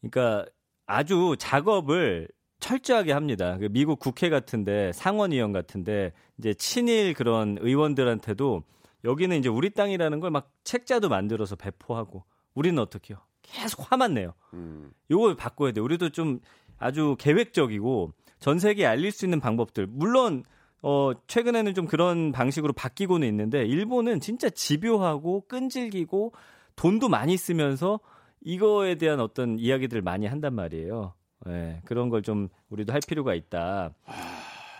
그러니까 0.01 0.45
아주 0.85 1.35
작업을 1.39 2.27
철저하게 2.59 3.11
합니다. 3.11 3.57
그 3.57 3.67
미국 3.69 3.99
국회 3.99 4.29
같은데 4.29 4.91
상원의원 4.93 5.51
같은데 5.51 6.13
이제 6.37 6.53
친일 6.53 7.13
그런 7.13 7.57
의원들한테도 7.59 8.63
여기는 9.03 9.37
이제 9.37 9.49
우리 9.49 9.69
땅이라는 9.71 10.19
걸 10.19 10.31
막 10.31 10.51
책자도 10.63 11.09
만들어서 11.09 11.55
배포하고 11.55 12.23
우리는 12.55 12.81
어떻게요? 12.81 13.17
계속 13.41 13.91
화만 13.91 14.13
내요. 14.15 14.33
음. 14.53 14.91
요걸 15.11 15.35
바꿔야 15.35 15.71
돼. 15.73 15.79
우리도 15.81 16.09
좀 16.09 16.39
아주 16.79 17.15
계획적이고 17.19 18.11
전 18.39 18.59
세계에 18.59 18.85
알릴 18.85 19.11
수 19.11 19.25
있는 19.25 19.39
방법들. 19.39 19.87
물론 19.89 20.43
어 20.81 21.11
최근에는 21.27 21.73
좀 21.73 21.87
그런 21.87 22.31
방식으로 22.31 22.73
바뀌고는 22.73 23.27
있는데 23.27 23.65
일본은 23.65 24.19
진짜 24.19 24.49
집요하고 24.49 25.45
끈질기고 25.47 26.33
돈도 26.75 27.09
많이 27.09 27.37
쓰면서 27.37 27.99
이거에 28.41 28.95
대한 28.95 29.19
어떤 29.19 29.57
이야기들을 29.57 30.01
많이 30.03 30.27
한단 30.27 30.53
말이에요. 30.53 31.13
예, 31.47 31.81
그런 31.85 32.09
걸 32.09 32.21
좀 32.21 32.49
우리도 32.69 32.93
할 32.93 32.99
필요가 33.07 33.33
있다. 33.33 33.93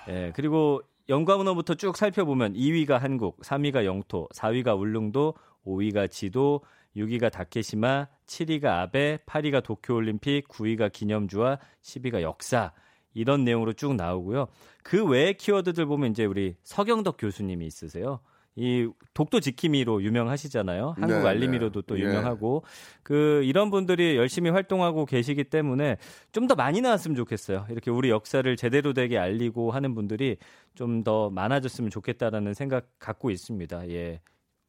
예, 0.10 0.32
그리고 0.36 0.82
연관문어부터 1.10 1.76
쭉 1.76 1.96
살펴보면 1.98 2.54
2위가 2.54 3.00
한국, 3.00 3.42
3위가 3.42 3.86
영토, 3.86 4.28
4위가 4.34 4.78
울릉도, 4.80 5.34
5위가 5.66 6.10
지도, 6.12 6.62
6위가 6.96 7.32
다케시마, 7.32 8.08
7위가 8.26 8.66
아베, 8.66 9.18
8위가 9.26 9.64
도쿄올림픽, 9.64 10.48
9위가 10.48 10.92
기념주와 10.92 11.60
10위가 11.82 12.22
역사. 12.22 12.72
이런 13.16 13.44
내용으로 13.44 13.74
쭉 13.74 13.96
나오고요. 13.96 14.46
그 14.84 15.04
외의 15.04 15.34
키워드들 15.36 15.88
보면 15.88 16.12
이제 16.12 16.26
우리 16.26 16.56
서경덕 16.64 17.18
교수님이 17.18 17.66
있으세요. 17.66 18.20
이 18.58 18.88
독도 19.14 19.42
지킴이로 19.42 20.02
유명하시잖아요. 20.04 20.96
한국 20.98 21.20
네, 21.24 21.28
알림이로도 21.28 21.82
네. 21.82 21.86
또 21.88 22.00
예. 22.00 22.04
유명하고 22.04 22.64
그 23.04 23.42
이런 23.44 23.70
분들이 23.70 24.16
열심히 24.16 24.50
활동하고 24.50 25.06
계시기 25.06 25.44
때문에 25.46 25.98
좀 26.32 26.48
더 26.48 26.56
많이 26.56 26.80
나왔으면 26.80 27.16
좋겠어요. 27.18 27.66
이렇게 27.70 27.92
우리 27.92 28.10
역사를 28.12 28.56
제대로 28.56 28.94
되게 28.94 29.18
알리고 29.18 29.72
하는 29.72 29.94
분들이 29.96 30.38
좀 30.76 31.04
더 31.04 31.30
많아졌으면 31.32 31.90
좋겠다라는 31.90 32.54
생각 32.54 32.86
갖고 33.00 33.30
있습니다. 33.30 33.90
예. 33.90 34.22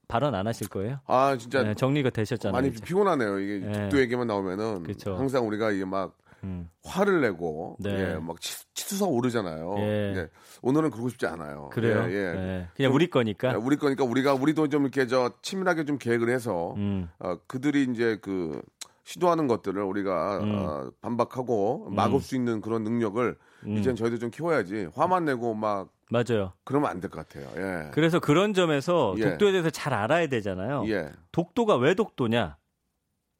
발언 0.08 0.34
안 0.34 0.46
하실 0.48 0.68
거예요? 0.68 1.00
아 1.06 1.36
진짜 1.36 1.62
네, 1.62 1.74
정리가 1.74 2.10
되셨잖아요. 2.10 2.52
많이 2.52 2.68
이제. 2.68 2.84
피곤하네요. 2.84 3.38
이게 3.38 3.66
예. 3.68 3.72
독도 3.82 4.00
얘기만 4.00 4.26
나오면은 4.26 4.82
그쵸. 4.82 5.14
항상 5.16 5.46
우리가 5.46 5.70
이게 5.70 5.84
막 5.84 6.16
음. 6.44 6.68
화를 6.84 7.20
내고 7.22 7.76
네. 7.80 7.90
예, 7.90 8.14
막 8.16 8.40
치, 8.40 8.56
치솟아 8.74 9.08
오르잖아요. 9.08 9.74
예. 9.78 10.14
예. 10.16 10.28
오늘은 10.62 10.90
그러고 10.90 11.08
싶지 11.08 11.26
않아요. 11.26 11.70
그래요. 11.72 12.04
예, 12.08 12.14
예. 12.14 12.18
예. 12.36 12.68
그냥 12.76 12.92
우리 12.94 13.08
거니까. 13.08 13.52
예, 13.52 13.54
우리 13.56 13.76
거니까 13.76 14.04
우리가 14.04 14.34
우리도 14.34 14.68
좀 14.68 14.82
이렇게 14.82 15.06
저 15.06 15.32
치밀하게 15.42 15.84
좀 15.84 15.98
계획을 15.98 16.28
해서 16.28 16.74
음. 16.76 17.08
어, 17.18 17.36
그들이 17.46 17.84
이제 17.90 18.18
그 18.22 18.60
시도하는 19.04 19.46
것들을 19.46 19.80
우리가 19.82 20.38
음. 20.40 20.52
어, 20.54 20.90
반박하고 21.00 21.90
막을 21.90 22.20
수 22.20 22.34
있는 22.36 22.60
그런 22.60 22.82
능력을 22.84 23.36
음. 23.66 23.76
이젠 23.76 23.94
저희도 23.96 24.18
좀 24.18 24.30
키워야지 24.30 24.88
화만 24.94 25.24
내고 25.24 25.54
막 25.54 25.88
맞아요. 26.10 26.52
그러면 26.64 26.90
안 26.90 27.00
될 27.00 27.10
것 27.10 27.26
같아요. 27.28 27.48
예. 27.56 27.90
그래서 27.92 28.20
그런 28.20 28.52
점에서 28.54 29.14
예. 29.18 29.22
독도에 29.30 29.50
대해서 29.52 29.70
잘 29.70 29.92
알아야 29.94 30.28
되잖아요. 30.28 30.84
예. 30.88 31.10
독도가 31.32 31.76
왜 31.76 31.94
독도냐? 31.94 32.56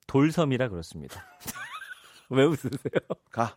돌섬이라 0.09 0.69
그렇습니다. 0.69 1.25
왜 2.31 2.45
웃으세요? 2.45 3.01
가. 3.31 3.57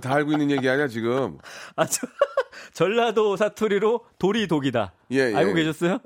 다 0.00 0.14
알고 0.14 0.32
있는 0.32 0.50
얘기 0.50 0.68
아니야 0.68 0.88
지금. 0.88 1.38
아, 1.76 1.86
저, 1.86 2.06
전라도 2.72 3.36
사투리로 3.36 4.04
돌이 4.18 4.48
독이다. 4.48 4.92
예, 5.12 5.30
예. 5.30 5.34
알고 5.34 5.54
계셨어요? 5.54 5.98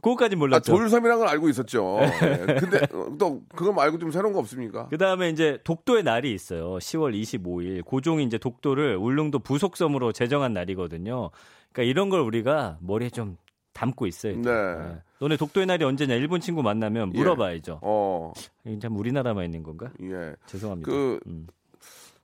그거까지 0.00 0.36
아, 0.36 0.38
몰랐죠. 0.38 0.72
돌섬이라는 0.72 1.18
걸 1.18 1.28
알고 1.28 1.48
있었죠. 1.48 1.98
예. 2.22 2.54
근데 2.60 2.78
어, 2.92 3.08
또 3.18 3.42
그거 3.54 3.72
말고 3.72 3.98
좀 3.98 4.10
새로운 4.10 4.32
거 4.32 4.38
없습니까? 4.38 4.88
그 4.88 4.96
다음에 4.98 5.28
이제 5.30 5.58
독도의 5.64 6.04
날이 6.04 6.32
있어요. 6.32 6.76
10월 6.78 7.20
25일. 7.20 7.84
고종이 7.84 8.24
이제 8.24 8.38
독도를 8.38 8.96
울릉도 8.96 9.40
부속섬으로 9.40 10.12
제정한 10.12 10.52
날이거든요. 10.52 11.30
그러니까 11.72 11.90
이런 11.90 12.10
걸 12.10 12.20
우리가 12.20 12.78
머리에 12.80 13.10
좀 13.10 13.36
담고 13.78 14.06
있어요. 14.08 14.36
네. 14.42 14.96
너네 15.20 15.36
독도의 15.36 15.66
날이 15.66 15.84
언제냐? 15.84 16.14
일본 16.14 16.40
친구 16.40 16.62
만나면 16.64 17.12
예. 17.14 17.18
물어봐야죠. 17.18 17.78
어, 17.82 18.32
이게 18.64 18.78
참 18.80 18.96
우리나라만 18.96 19.44
있는 19.44 19.62
건가? 19.62 19.90
예. 20.02 20.34
죄송합니다. 20.46 20.90
그, 20.90 21.20
음. 21.26 21.46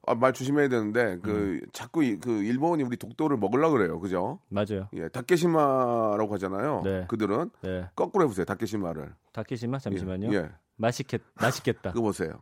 아, 0.07 0.15
말 0.17 0.33
조심해야 0.33 0.69
되는데, 0.69 1.19
그, 1.23 1.61
자꾸 1.73 2.03
이- 2.05 2.19
그 2.19 2.43
일본이 2.43 2.83
우리 2.83 2.97
독도를 2.97 3.37
먹으려 3.39 3.71
그래요. 3.71 4.01
그죠? 4.01 4.41
맞아요. 4.49 4.89
예. 4.95 5.09
다케시마라고 5.09 6.35
하잖아요. 6.35 6.83
네. 6.85 7.05
그들은 7.09 7.51
네. 7.63 7.89
거꾸로 7.95 8.25
해보세요. 8.25 8.45
다케시마를. 8.45 9.15
다케시마 9.33 9.79
잠시만요. 9.79 10.33
예. 10.33 10.37
예. 10.39 10.49
맛있겠 10.77 11.23
맛있겠다. 11.35 11.93
그거 11.93 12.03
보세요. 12.03 12.33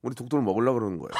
우리 0.00 0.14
독도를 0.14 0.42
먹으려 0.42 0.72
그러는 0.72 0.98
거예요. 0.98 1.10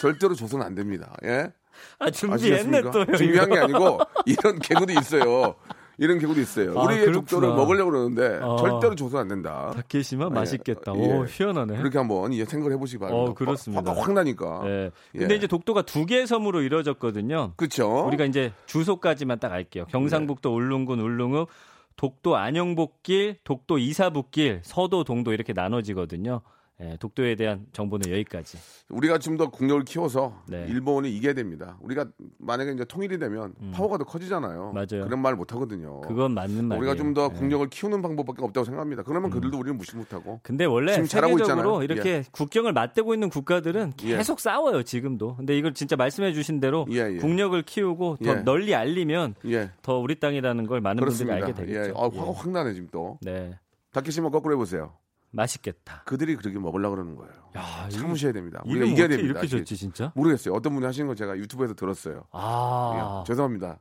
절대로 0.00 0.34
줘서는 0.34 0.64
안 0.64 0.74
됩니다. 0.76 1.12
예? 1.24 1.52
아 1.98 2.08
준비했네? 2.10 2.82
또요. 2.82 3.04
준비한 3.16 3.50
게. 3.50 3.58
아니고 3.58 3.98
이런 4.26 4.58
개구도 4.60 4.92
있어요. 4.92 5.56
이런 5.98 6.18
개구도 6.18 6.40
있어요. 6.40 6.78
아, 6.78 6.84
우리의 6.84 7.06
그렇구나. 7.06 7.20
독도를 7.20 7.48
먹으려고 7.48 7.90
그러는데 7.90 8.38
어. 8.40 8.56
절대로 8.56 8.94
줘서는 8.94 9.22
안 9.22 9.28
된다. 9.28 9.72
다케시마 9.74 10.26
예. 10.26 10.28
맛있겠다. 10.30 10.92
예. 10.96 10.98
오 10.98 11.26
희한하네. 11.26 11.76
그렇게 11.76 11.98
한번 11.98 12.32
이 12.32 12.44
생각을 12.44 12.72
해보시기 12.74 13.00
바랍니다. 13.00 13.30
어, 13.32 13.34
그렇습니다. 13.34 13.90
화가 13.90 14.00
확 14.00 14.12
나니까. 14.12 14.62
예. 14.66 14.90
근데 15.12 15.34
예. 15.34 15.36
이제 15.36 15.46
독도가 15.48 15.82
두 15.82 16.06
개의 16.06 16.26
섬으로 16.28 16.62
이루어졌거든요. 16.62 17.52
그렇죠. 17.56 18.06
우리가 18.06 18.24
이제 18.24 18.52
주소까지만 18.66 19.40
딱 19.40 19.52
알게요. 19.52 19.86
경상북도 19.86 20.54
울릉군 20.54 21.00
울릉읍, 21.00 21.48
독도 21.96 22.36
안영복길, 22.36 23.38
독도 23.42 23.78
이사북길, 23.78 24.60
서도 24.62 25.02
동도 25.02 25.32
이렇게 25.32 25.52
나눠지거든요. 25.52 26.42
예, 26.80 26.96
독도에 27.00 27.34
대한 27.34 27.66
정보는 27.72 28.08
여기까지. 28.12 28.56
우리가 28.88 29.18
좀 29.18 29.36
더 29.36 29.50
국력을 29.50 29.84
키워서 29.84 30.42
네. 30.46 30.66
일본이 30.68 31.10
이겨야 31.14 31.32
됩니다. 31.34 31.76
우리가 31.80 32.06
만약에 32.38 32.72
이제 32.72 32.84
통일이 32.84 33.18
되면 33.18 33.52
파워가 33.72 33.98
더 33.98 34.04
커지잖아요. 34.04 34.70
음. 34.70 34.74
맞아요. 34.74 35.04
그런 35.04 35.20
말 35.20 35.34
못 35.36 35.52
하거든요. 35.52 36.00
그건 36.02 36.34
맞는 36.34 36.64
말이에요. 36.66 36.80
우리가 36.80 36.94
좀더 36.96 37.30
예. 37.32 37.38
국력을 37.38 37.68
키우는 37.68 38.00
방법밖에 38.02 38.42
없다고 38.44 38.64
생각합니다. 38.64 39.02
그러면 39.02 39.30
그들도 39.30 39.58
우리는 39.58 39.76
무시 39.76 39.96
못하고. 39.96 40.40
근데 40.42 40.64
원래 40.64 40.92
지금 40.92 41.06
잘하고 41.06 41.38
있잖아요. 41.38 41.82
이렇게 41.82 42.22
국경을 42.32 42.72
맞대고 42.72 43.12
있는 43.14 43.28
국가들은 43.28 43.92
예. 44.04 44.16
계속 44.16 44.38
싸워요 44.40 44.82
지금도. 44.84 45.36
근데 45.36 45.58
이걸 45.58 45.74
진짜 45.74 45.96
말씀해 45.96 46.32
주신 46.32 46.60
대로 46.60 46.86
예, 46.90 47.12
예. 47.12 47.16
국력을 47.18 47.60
키우고 47.62 48.18
더 48.24 48.30
예. 48.30 48.34
널리 48.42 48.74
알리면 48.74 49.34
예, 49.46 49.70
더 49.82 49.98
우리 49.98 50.18
땅이라는 50.20 50.66
걸 50.66 50.80
많은 50.80 51.00
그렇습니다. 51.00 51.36
분들이 51.44 51.50
알게 51.52 51.72
되겠죠. 51.72 51.90
예, 51.90 51.92
아, 52.00 52.10
예. 52.12 52.18
화가 52.18 52.32
확 52.32 52.50
나네 52.50 52.72
지금 52.74 52.88
또. 52.92 53.18
네, 53.20 53.58
다케시마 53.92 54.30
거꾸로 54.30 54.54
해보세요. 54.54 54.92
맛있겠다. 55.30 56.02
그들이 56.06 56.36
그렇게 56.36 56.58
먹으려고 56.58 56.96
그러는 56.96 57.16
거예요. 57.16 57.32
야, 57.56 57.88
참으셔야 57.90 58.32
됩니다. 58.32 58.62
우리가 58.64 58.84
이겨야 58.86 59.08
됩니다. 59.08 59.40
이렇게? 59.40 59.46
졌지 59.46 59.76
진짜? 59.76 60.12
모르겠어요. 60.14 60.54
어떤 60.54 60.74
분이 60.74 60.84
하시는 60.86 61.06
거 61.06 61.14
제가 61.14 61.36
유튜브에서 61.36 61.74
들었어요. 61.74 62.24
아, 62.32 63.22
예, 63.24 63.26
죄송합니다. 63.26 63.78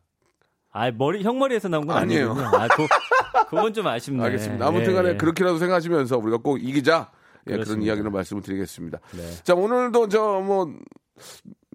아 0.71 0.91
머리 0.91 1.23
형 1.23 1.39
머리에서 1.39 1.69
나온 1.69 1.87
건 1.87 1.97
아니에요. 1.97 2.31
아, 2.33 2.67
그, 2.67 2.85
그건 3.49 3.73
좀 3.73 3.87
아쉽네. 3.87 4.23
알겠습니다. 4.23 4.67
아무튼간에 4.67 5.09
예, 5.09 5.13
예. 5.13 5.17
그렇게라도 5.17 5.57
생각하시면서 5.57 6.17
우리가 6.17 6.37
꼭 6.37 6.57
이기자. 6.61 7.11
예, 7.49 7.57
그런. 7.57 7.81
이야기를 7.81 8.11
말씀을 8.11 8.41
드리겠습니다. 8.41 8.99
네. 9.13 9.31
자, 9.43 9.55
오늘도 9.55 10.09
저 10.09 10.41
뭐 10.41 10.73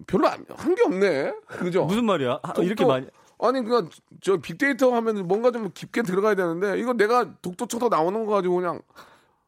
별로 0.07 0.27
한 0.27 0.45
게 0.75 0.83
없네. 0.85 1.33
그죠? 1.47 1.85
무슨 1.85 2.05
말이야? 2.05 2.39
아, 2.43 2.53
독도- 2.53 2.63
이렇게 2.65 2.85
많이 2.85 3.07
아니 3.39 3.61
그저 3.63 4.37
빅데이터 4.41 4.93
하면 4.95 5.27
뭔가 5.27 5.51
좀 5.51 5.69
깊게 5.73 6.03
들어가야 6.03 6.35
되는데 6.35 6.79
이거 6.79 6.93
내가 6.93 7.33
독도 7.41 7.65
쳐서 7.65 7.89
나오는 7.89 8.25
거 8.25 8.33
가지고 8.33 8.55
그냥 8.55 8.81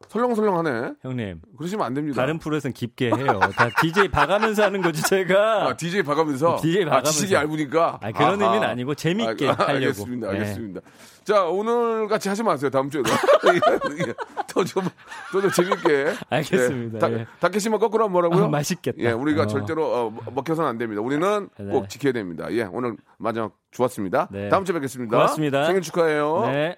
설렁설렁하네. 0.07 0.93
형님 1.01 1.41
그러시면 1.57 1.85
안 1.85 1.93
됩니다. 1.93 2.21
다른 2.21 2.39
프로에서는 2.39 2.73
깊게 2.73 3.07
해요. 3.07 3.39
다 3.55 3.69
DJ 3.81 4.09
봐가면서 4.09 4.63
하는 4.63 4.81
거지 4.81 5.01
제가. 5.03 5.67
아, 5.67 5.75
DJ 5.77 6.03
봐가면서 6.03 6.57
DJ 6.61 6.83
아, 6.83 6.85
봐가면서. 6.85 7.11
지식이 7.11 7.33
얇으니까 7.33 7.99
아, 8.01 8.11
그런 8.11 8.41
아하. 8.41 8.51
의미는 8.53 8.67
아니고 8.69 8.95
재밌게 8.95 9.47
아, 9.49 9.53
하려고. 9.53 9.71
알겠습니다. 9.71 10.31
네. 10.31 10.33
알겠습니다. 10.39 10.81
자, 11.23 11.43
오늘 11.45 12.07
같이 12.07 12.29
하지 12.29 12.43
마세요. 12.43 12.69
다음 12.69 12.89
주에도. 12.89 13.09
더좀 14.47 14.83
더좀 15.31 15.51
재밌게. 15.51 16.13
알겠습니다. 16.29 16.95
예. 16.97 16.99
다, 16.99 17.11
예. 17.11 17.25
다케시마 17.39 17.79
거꾸로 17.79 18.03
하면 18.03 18.11
뭐라고요? 18.13 18.45
아, 18.45 18.47
맛있겠다. 18.47 18.97
예, 18.99 19.11
우리가 19.11 19.43
어. 19.43 19.47
절대로 19.47 19.85
어, 19.85 20.15
먹혀서는 20.33 20.69
안 20.69 20.77
됩니다. 20.77 21.01
우리는 21.01 21.49
네. 21.59 21.65
꼭 21.71 21.89
지켜야 21.89 22.13
됩니다. 22.13 22.45
예, 22.51 22.63
오늘 22.71 22.95
마지막 23.17 23.53
좋았습니다. 23.71 24.29
네. 24.31 24.49
다음 24.49 24.65
주에 24.65 24.73
뵙겠습니다. 24.73 25.17
고맙습니다. 25.17 25.65
생일 25.65 25.81
축하해요. 25.81 26.43
네. 26.45 26.77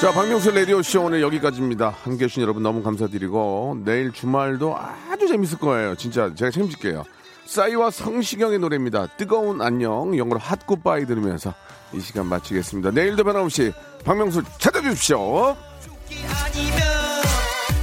자, 0.00 0.12
박명수 0.12 0.50
라디오쇼 0.50 1.02
오늘 1.02 1.20
여기까지입니다. 1.20 1.94
함께 2.02 2.24
해주신 2.24 2.42
여러분 2.42 2.62
너무 2.62 2.82
감사드리고, 2.82 3.82
내일 3.84 4.12
주말도 4.12 4.74
아주 4.76 5.28
재밌을 5.28 5.58
거예요. 5.58 5.94
진짜 5.94 6.34
제가 6.34 6.50
책임질게요. 6.50 7.04
싸이와 7.44 7.90
성시경의 7.90 8.60
노래입니다. 8.60 9.08
뜨거운 9.18 9.60
안녕, 9.60 10.16
영어로 10.16 10.38
핫굿바이 10.38 11.04
들으면서 11.04 11.52
이 11.92 12.00
시간 12.00 12.26
마치겠습니다. 12.26 12.92
내일도 12.92 13.24
변함없이 13.24 13.72
박명수 14.04 14.42
찾아주십시오. 14.58 15.54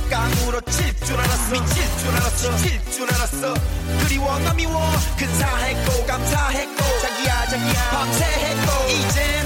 깡으로 0.09 0.61
칠줄 0.61 1.17
알았어 1.17 1.51
미칠 1.53 1.97
줄 1.99 2.09
알았어 2.09 2.51
미칠 2.51 2.91
줄 2.91 3.03
알았어 3.13 3.53
그리워 4.05 4.39
나 4.39 4.53
미워 4.53 4.71
근사했고 5.19 6.05
감사했고 6.05 6.83
자기야 7.01 7.45
자기야 7.47 7.89
밤새 7.91 8.23
했고 8.23 8.89
이젠 8.89 9.36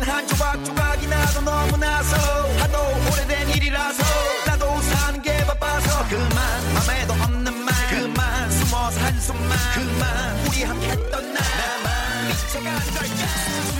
떨어진 0.00 0.02
한 0.02 0.26
조각 0.26 0.64
조각이 0.64 1.06
나도 1.06 1.40
너무나서 1.42 2.16
하도 2.58 2.78
오래된 3.12 3.50
일이라서 3.50 4.02
나도 4.46 4.80
사는 4.82 5.22
게 5.22 5.36
바빠서 5.46 6.08
그만 6.08 6.74
맘에도 6.74 7.12
없는 7.14 7.64
말 7.64 7.74
그만 7.90 8.50
숨어서 8.50 9.00
한숨만 9.00 9.58
그만 9.74 10.46
우리 10.46 10.64
함께 10.64 10.88
했던 10.88 11.32
날 11.32 11.42
나만 11.42 12.28
미쳐간 12.28 12.74
걸까 12.94 13.79